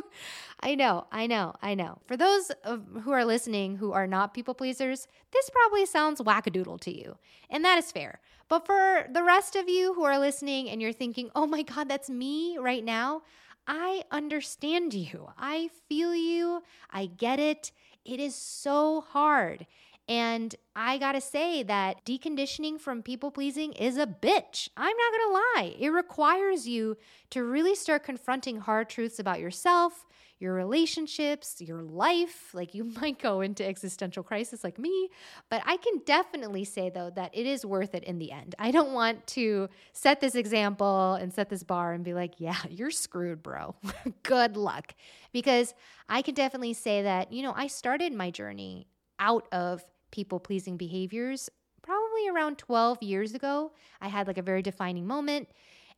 I 0.60 0.74
know, 0.74 1.06
I 1.12 1.26
know, 1.26 1.54
I 1.62 1.74
know. 1.74 1.98
For 2.06 2.16
those 2.16 2.50
of, 2.64 2.82
who 3.02 3.12
are 3.12 3.24
listening 3.24 3.76
who 3.76 3.92
are 3.92 4.06
not 4.06 4.34
people 4.34 4.54
pleasers, 4.54 5.06
this 5.32 5.50
probably 5.50 5.86
sounds 5.86 6.20
wackadoodle 6.20 6.80
to 6.80 6.96
you, 6.96 7.16
and 7.50 7.64
that 7.64 7.78
is 7.78 7.92
fair. 7.92 8.20
But 8.48 8.64
for 8.64 9.06
the 9.12 9.22
rest 9.22 9.56
of 9.56 9.68
you 9.68 9.94
who 9.94 10.04
are 10.04 10.18
listening 10.18 10.70
and 10.70 10.80
you're 10.80 10.92
thinking, 10.92 11.30
oh 11.34 11.46
my 11.46 11.62
God, 11.62 11.88
that's 11.88 12.08
me 12.08 12.56
right 12.58 12.84
now, 12.84 13.22
I 13.66 14.04
understand 14.10 14.94
you. 14.94 15.28
I 15.36 15.70
feel 15.88 16.14
you. 16.14 16.62
I 16.90 17.06
get 17.06 17.40
it. 17.40 17.72
It 18.04 18.20
is 18.20 18.36
so 18.36 19.00
hard. 19.00 19.66
And 20.08 20.54
I 20.76 20.98
gotta 20.98 21.20
say 21.20 21.64
that 21.64 22.04
deconditioning 22.04 22.80
from 22.80 23.02
people 23.02 23.32
pleasing 23.32 23.72
is 23.72 23.96
a 23.96 24.06
bitch. 24.06 24.68
I'm 24.76 24.96
not 24.96 25.12
gonna 25.12 25.32
lie. 25.32 25.74
It 25.78 25.88
requires 25.88 26.68
you 26.68 26.96
to 27.30 27.42
really 27.42 27.74
start 27.74 28.04
confronting 28.04 28.60
hard 28.60 28.88
truths 28.88 29.18
about 29.18 29.40
yourself, 29.40 30.06
your 30.38 30.54
relationships, 30.54 31.60
your 31.60 31.82
life. 31.82 32.50
Like 32.54 32.74
you 32.74 32.84
might 32.84 33.18
go 33.18 33.40
into 33.42 33.66
existential 33.66 34.22
crisis 34.22 34.64
like 34.64 34.78
me, 34.78 35.10
but 35.50 35.60
I 35.66 35.76
can 35.76 36.00
definitely 36.06 36.64
say 36.64 36.88
though 36.88 37.10
that 37.10 37.32
it 37.34 37.44
is 37.44 37.66
worth 37.66 37.94
it 37.94 38.04
in 38.04 38.18
the 38.18 38.32
end. 38.32 38.54
I 38.58 38.70
don't 38.70 38.92
want 38.92 39.26
to 39.28 39.68
set 39.92 40.20
this 40.20 40.34
example 40.34 41.14
and 41.14 41.34
set 41.34 41.50
this 41.50 41.62
bar 41.62 41.92
and 41.92 42.04
be 42.04 42.14
like, 42.14 42.34
yeah, 42.38 42.56
you're 42.70 42.90
screwed, 42.90 43.42
bro. 43.42 43.74
Good 44.22 44.56
luck. 44.56 44.94
Because 45.32 45.74
I 46.08 46.22
can 46.22 46.34
definitely 46.34 46.74
say 46.74 47.02
that, 47.02 47.32
you 47.32 47.42
know, 47.42 47.52
I 47.54 47.66
started 47.66 48.12
my 48.12 48.30
journey 48.30 48.86
out 49.18 49.46
of 49.52 49.84
people 50.10 50.40
pleasing 50.40 50.76
behaviors 50.76 51.50
probably 51.82 52.28
around 52.28 52.58
12 52.58 53.02
years 53.02 53.34
ago. 53.34 53.72
I 54.00 54.08
had 54.08 54.26
like 54.26 54.38
a 54.38 54.42
very 54.42 54.62
defining 54.62 55.06
moment. 55.06 55.48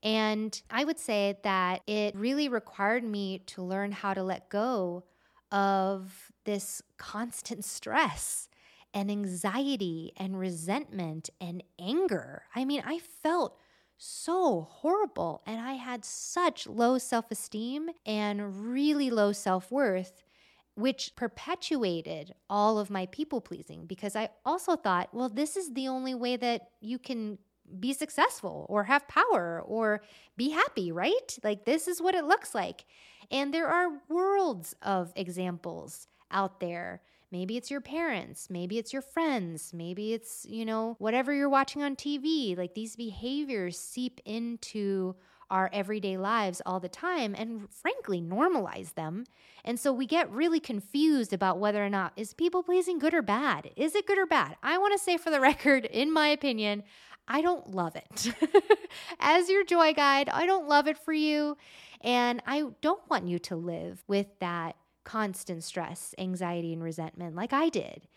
And 0.02 0.60
I 0.70 0.84
would 0.84 0.98
say 0.98 1.38
that 1.42 1.82
it 1.86 2.14
really 2.14 2.48
required 2.48 3.02
me 3.02 3.40
to 3.46 3.62
learn 3.62 3.90
how 3.90 4.14
to 4.14 4.22
let 4.22 4.48
go 4.48 5.04
of 5.50 6.30
this 6.44 6.82
constant 6.98 7.64
stress 7.64 8.48
and 8.94 9.10
anxiety 9.10 10.12
and 10.16 10.38
resentment 10.38 11.30
and 11.40 11.62
anger. 11.78 12.42
I 12.54 12.64
mean, 12.64 12.82
I 12.86 12.98
felt 12.98 13.58
so 13.96 14.68
horrible 14.70 15.42
and 15.46 15.60
I 15.60 15.72
had 15.72 16.04
such 16.04 16.66
low 16.66 16.98
self 16.98 17.30
esteem 17.30 17.90
and 18.06 18.72
really 18.72 19.10
low 19.10 19.32
self 19.32 19.72
worth 19.72 20.22
which 20.78 21.10
perpetuated 21.16 22.32
all 22.48 22.78
of 22.78 22.88
my 22.88 23.06
people 23.06 23.40
pleasing 23.40 23.84
because 23.84 24.14
I 24.14 24.28
also 24.46 24.76
thought, 24.76 25.12
well, 25.12 25.28
this 25.28 25.56
is 25.56 25.74
the 25.74 25.88
only 25.88 26.14
way 26.14 26.36
that 26.36 26.68
you 26.80 27.00
can 27.00 27.38
be 27.80 27.92
successful 27.92 28.64
or 28.68 28.84
have 28.84 29.08
power 29.08 29.60
or 29.66 30.02
be 30.36 30.50
happy, 30.50 30.92
right? 30.92 31.36
Like, 31.42 31.64
this 31.64 31.88
is 31.88 32.00
what 32.00 32.14
it 32.14 32.26
looks 32.26 32.54
like. 32.54 32.84
And 33.28 33.52
there 33.52 33.66
are 33.66 34.00
worlds 34.08 34.76
of 34.80 35.12
examples 35.16 36.06
out 36.30 36.60
there. 36.60 37.02
Maybe 37.32 37.56
it's 37.56 37.72
your 37.72 37.80
parents, 37.80 38.48
maybe 38.48 38.78
it's 38.78 38.92
your 38.92 39.02
friends, 39.02 39.72
maybe 39.74 40.12
it's, 40.14 40.46
you 40.48 40.64
know, 40.64 40.94
whatever 41.00 41.34
you're 41.34 41.48
watching 41.48 41.82
on 41.82 41.96
TV. 41.96 42.56
Like, 42.56 42.74
these 42.74 42.94
behaviors 42.94 43.76
seep 43.76 44.20
into 44.24 45.16
our 45.50 45.70
everyday 45.72 46.16
lives 46.16 46.62
all 46.66 46.80
the 46.80 46.88
time 46.88 47.34
and 47.34 47.68
frankly 47.70 48.20
normalize 48.20 48.94
them. 48.94 49.24
And 49.64 49.78
so 49.78 49.92
we 49.92 50.06
get 50.06 50.30
really 50.30 50.60
confused 50.60 51.32
about 51.32 51.58
whether 51.58 51.84
or 51.84 51.88
not 51.88 52.12
is 52.16 52.34
people 52.34 52.62
pleasing 52.62 52.98
good 52.98 53.14
or 53.14 53.22
bad? 53.22 53.70
Is 53.76 53.94
it 53.94 54.06
good 54.06 54.18
or 54.18 54.26
bad? 54.26 54.56
I 54.62 54.78
want 54.78 54.92
to 54.92 55.04
say 55.04 55.16
for 55.16 55.30
the 55.30 55.40
record, 55.52 55.84
in 55.84 56.12
my 56.12 56.28
opinion, 56.28 56.82
I 57.26 57.42
don't 57.42 57.74
love 57.74 57.96
it. 57.96 58.32
As 59.20 59.48
your 59.48 59.64
joy 59.64 59.92
guide, 59.92 60.28
I 60.28 60.46
don't 60.46 60.68
love 60.68 60.88
it 60.88 60.98
for 60.98 61.12
you. 61.12 61.56
And 62.00 62.42
I 62.46 62.64
don't 62.80 63.08
want 63.10 63.26
you 63.26 63.38
to 63.40 63.56
live 63.56 64.02
with 64.06 64.26
that 64.40 64.76
constant 65.04 65.64
stress, 65.64 66.14
anxiety, 66.18 66.72
and 66.72 66.82
resentment 66.82 67.34
like 67.34 67.52
I 67.52 67.68
did. 67.68 68.08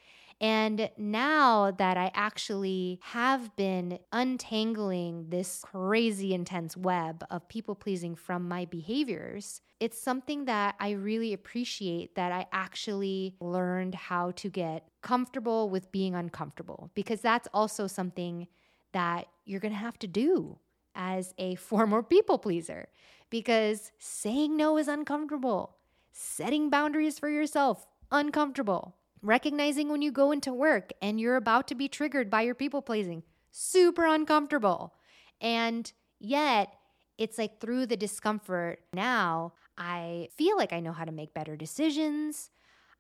And 0.42 0.90
now 0.98 1.70
that 1.70 1.98
I 1.98 2.12
actually 2.16 3.00
have 3.04 3.56
been 3.56 4.00
untangling 4.12 5.28
this 5.30 5.64
crazy 5.64 6.34
intense 6.34 6.76
web 6.76 7.24
of 7.30 7.48
people 7.48 7.76
pleasing 7.76 8.16
from 8.16 8.48
my 8.48 8.66
behaviors, 8.66 9.62
it's 9.80 10.02
something 10.02 10.46
that 10.46 10.74
I 10.80 10.92
really 10.92 11.32
appreciate 11.34 12.16
that 12.16 12.32
I 12.32 12.48
actually 12.52 13.36
learned 13.40 13.94
how 13.94 14.32
to 14.32 14.50
get 14.50 14.88
comfortable 15.04 15.70
with 15.70 15.92
being 15.92 16.16
uncomfortable 16.16 16.90
because 16.96 17.22
that's 17.22 17.48
also 17.54 17.86
something 17.86 18.48
that 18.94 19.28
you're 19.46 19.60
going 19.60 19.74
to 19.74 19.78
have 19.78 20.00
to 20.00 20.08
do 20.08 20.58
as 20.96 21.36
a 21.38 21.54
former 21.70 22.02
people 22.02 22.40
pleaser 22.40 22.88
because 23.30 23.92
saying 24.00 24.58
no 24.58 24.80
is 24.80 24.88
uncomfortable. 24.88 25.78
Setting 26.12 26.72
boundaries 26.72 27.20
for 27.20 27.30
yourself, 27.30 27.86
uncomfortable. 28.12 28.96
Recognizing 29.22 29.90
when 29.90 30.02
you 30.02 30.12
go 30.12 30.32
into 30.32 30.54
work 30.54 30.92
and 31.02 31.20
you're 31.20 31.36
about 31.36 31.68
to 31.68 31.76
be 31.76 31.88
triggered 31.88 32.30
by 32.30 32.42
your 32.42 32.56
people 32.56 32.82
pleasing, 32.82 33.24
super 33.52 34.06
uncomfortable. 34.06 34.94
And 35.40 35.92
yet, 36.20 36.74
it's 37.18 37.38
like 37.38 37.60
through 37.60 37.86
the 37.86 37.98
discomfort 37.98 38.80
now, 38.94 39.54
I 39.78 40.30
feel 40.36 40.58
like 40.58 40.74
I 40.74 40.80
know 40.80 40.92
how 40.92 41.06
to 41.06 41.12
make 41.12 41.34
better 41.34 41.56
decisions. 41.56 42.50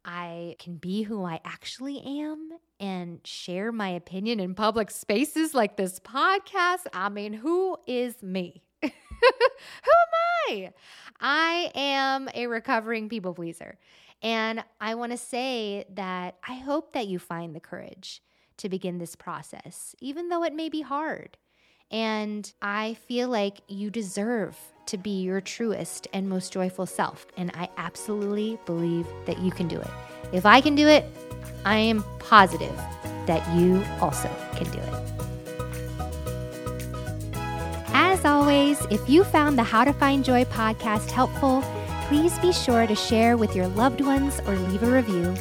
I 0.04 0.56
can 0.60 0.78
be 0.78 1.04
who 1.04 1.24
I 1.24 1.40
actually 1.46 2.02
am 2.02 2.52
and 2.80 3.20
share 3.24 3.72
my 3.72 3.90
opinion 3.90 4.40
in 4.40 4.56
public 4.56 4.90
spaces 4.92 5.54
like 5.54 5.78
this 5.78 6.00
podcast. 6.00 6.88
I 6.94 7.10
mean, 7.10 7.34
who 7.34 7.78
is 7.86 8.22
me? 8.24 8.64
who 8.82 8.88
am 8.88 8.94
I? 10.50 10.74
I 11.20 11.72
am 11.76 12.30
a 12.34 12.48
recovering 12.48 13.10
people 13.10 13.34
pleaser. 13.34 13.78
And 14.22 14.64
I 14.80 14.96
want 14.96 15.12
to 15.12 15.18
say 15.18 15.86
that 15.94 16.36
I 16.48 16.56
hope 16.56 16.94
that 16.94 17.08
you 17.08 17.20
find 17.20 17.56
the 17.56 17.60
courage 17.60 18.22
to 18.58 18.70
begin 18.70 19.00
this 19.00 19.16
process, 19.16 19.96
even 20.00 20.30
though 20.30 20.44
it 20.44 20.54
may 20.54 20.70
be 20.70 20.82
hard. 20.82 21.38
And 21.90 22.52
I 22.62 22.94
feel 22.94 23.28
like 23.28 23.62
you 23.68 23.90
deserve 23.90 24.56
to 24.86 24.98
be 24.98 25.22
your 25.22 25.42
truest 25.42 26.08
and 26.14 26.30
most 26.30 26.54
joyful 26.54 26.86
self. 26.86 27.26
And 27.38 27.52
I 27.54 27.70
absolutely 27.78 28.60
believe 28.66 29.08
that 29.26 29.40
you 29.40 29.52
can 29.52 29.68
do 29.68 29.80
it. 29.80 29.90
If 30.32 30.46
I 30.46 30.62
can 30.62 30.76
do 30.76 30.88
it, 30.88 31.06
I 31.66 31.78
am 31.78 32.04
positive 32.20 32.76
that 33.26 33.58
you 33.58 33.84
also 34.00 34.30
can 34.56 34.70
do 34.72 34.80
it. 34.80 35.12
As 37.94 38.24
always, 38.26 38.80
if 38.90 39.10
you 39.10 39.24
found 39.24 39.58
the 39.58 39.64
How 39.64 39.84
to 39.84 39.94
Find 39.94 40.24
Joy 40.24 40.46
podcast 40.46 41.12
helpful, 41.12 41.64
please 42.12 42.38
be 42.40 42.52
sure 42.52 42.86
to 42.86 42.94
share 42.94 43.38
with 43.38 43.56
your 43.56 43.68
loved 43.70 44.02
ones 44.02 44.42
or 44.46 44.54
leave 44.54 44.84
a 44.84 44.92
review. 44.92 45.34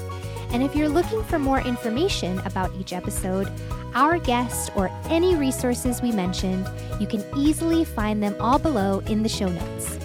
And 0.53 0.63
if 0.63 0.73
you're 0.77 0.89
looking 0.89 1.21
for 1.25 1.37
more 1.37 1.61
information 1.63 2.39
about 2.47 2.73
each 2.79 2.93
episode, 2.93 3.51
our 3.97 4.19
guests, 4.19 4.71
or 4.77 4.89
any 5.07 5.35
resources 5.35 6.01
we 6.01 6.13
mentioned, 6.13 6.65
you 7.01 7.09
can 7.09 7.25
easily 7.37 7.85
find 7.85 8.23
them 8.23 8.37
all 8.39 8.61
below 8.61 9.01
in 9.07 9.25
the 9.25 9.29
show 9.29 9.49
notes. 9.49 9.99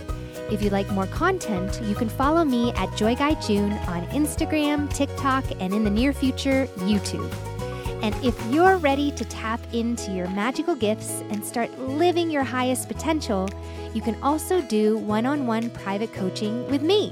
If 0.49 0.63
you'd 0.63 0.71
like 0.71 0.89
more 0.89 1.05
content, 1.05 1.79
you 1.83 1.93
can 1.93 2.09
follow 2.09 2.43
me 2.43 2.71
at 2.71 2.97
Joy 2.97 3.15
Guide 3.15 3.43
June 3.43 3.73
on 3.87 4.07
Instagram, 4.07 4.91
TikTok, 4.91 5.45
and 5.59 5.71
in 5.71 5.83
the 5.83 5.91
near 5.91 6.13
future, 6.13 6.65
YouTube. 6.77 7.54
And 8.01 8.15
if 8.23 8.35
you're 8.51 8.77
ready 8.77 9.11
to 9.11 9.25
tap 9.25 9.59
into 9.73 10.11
your 10.11 10.27
magical 10.29 10.75
gifts 10.75 11.23
and 11.29 11.43
start 11.43 11.77
living 11.79 12.29
your 12.29 12.43
highest 12.43 12.87
potential, 12.87 13.49
you 13.93 14.01
can 14.01 14.21
also 14.21 14.61
do 14.61 14.97
one 14.97 15.25
on 15.25 15.47
one 15.47 15.69
private 15.69 16.13
coaching 16.13 16.69
with 16.69 16.81
me. 16.81 17.11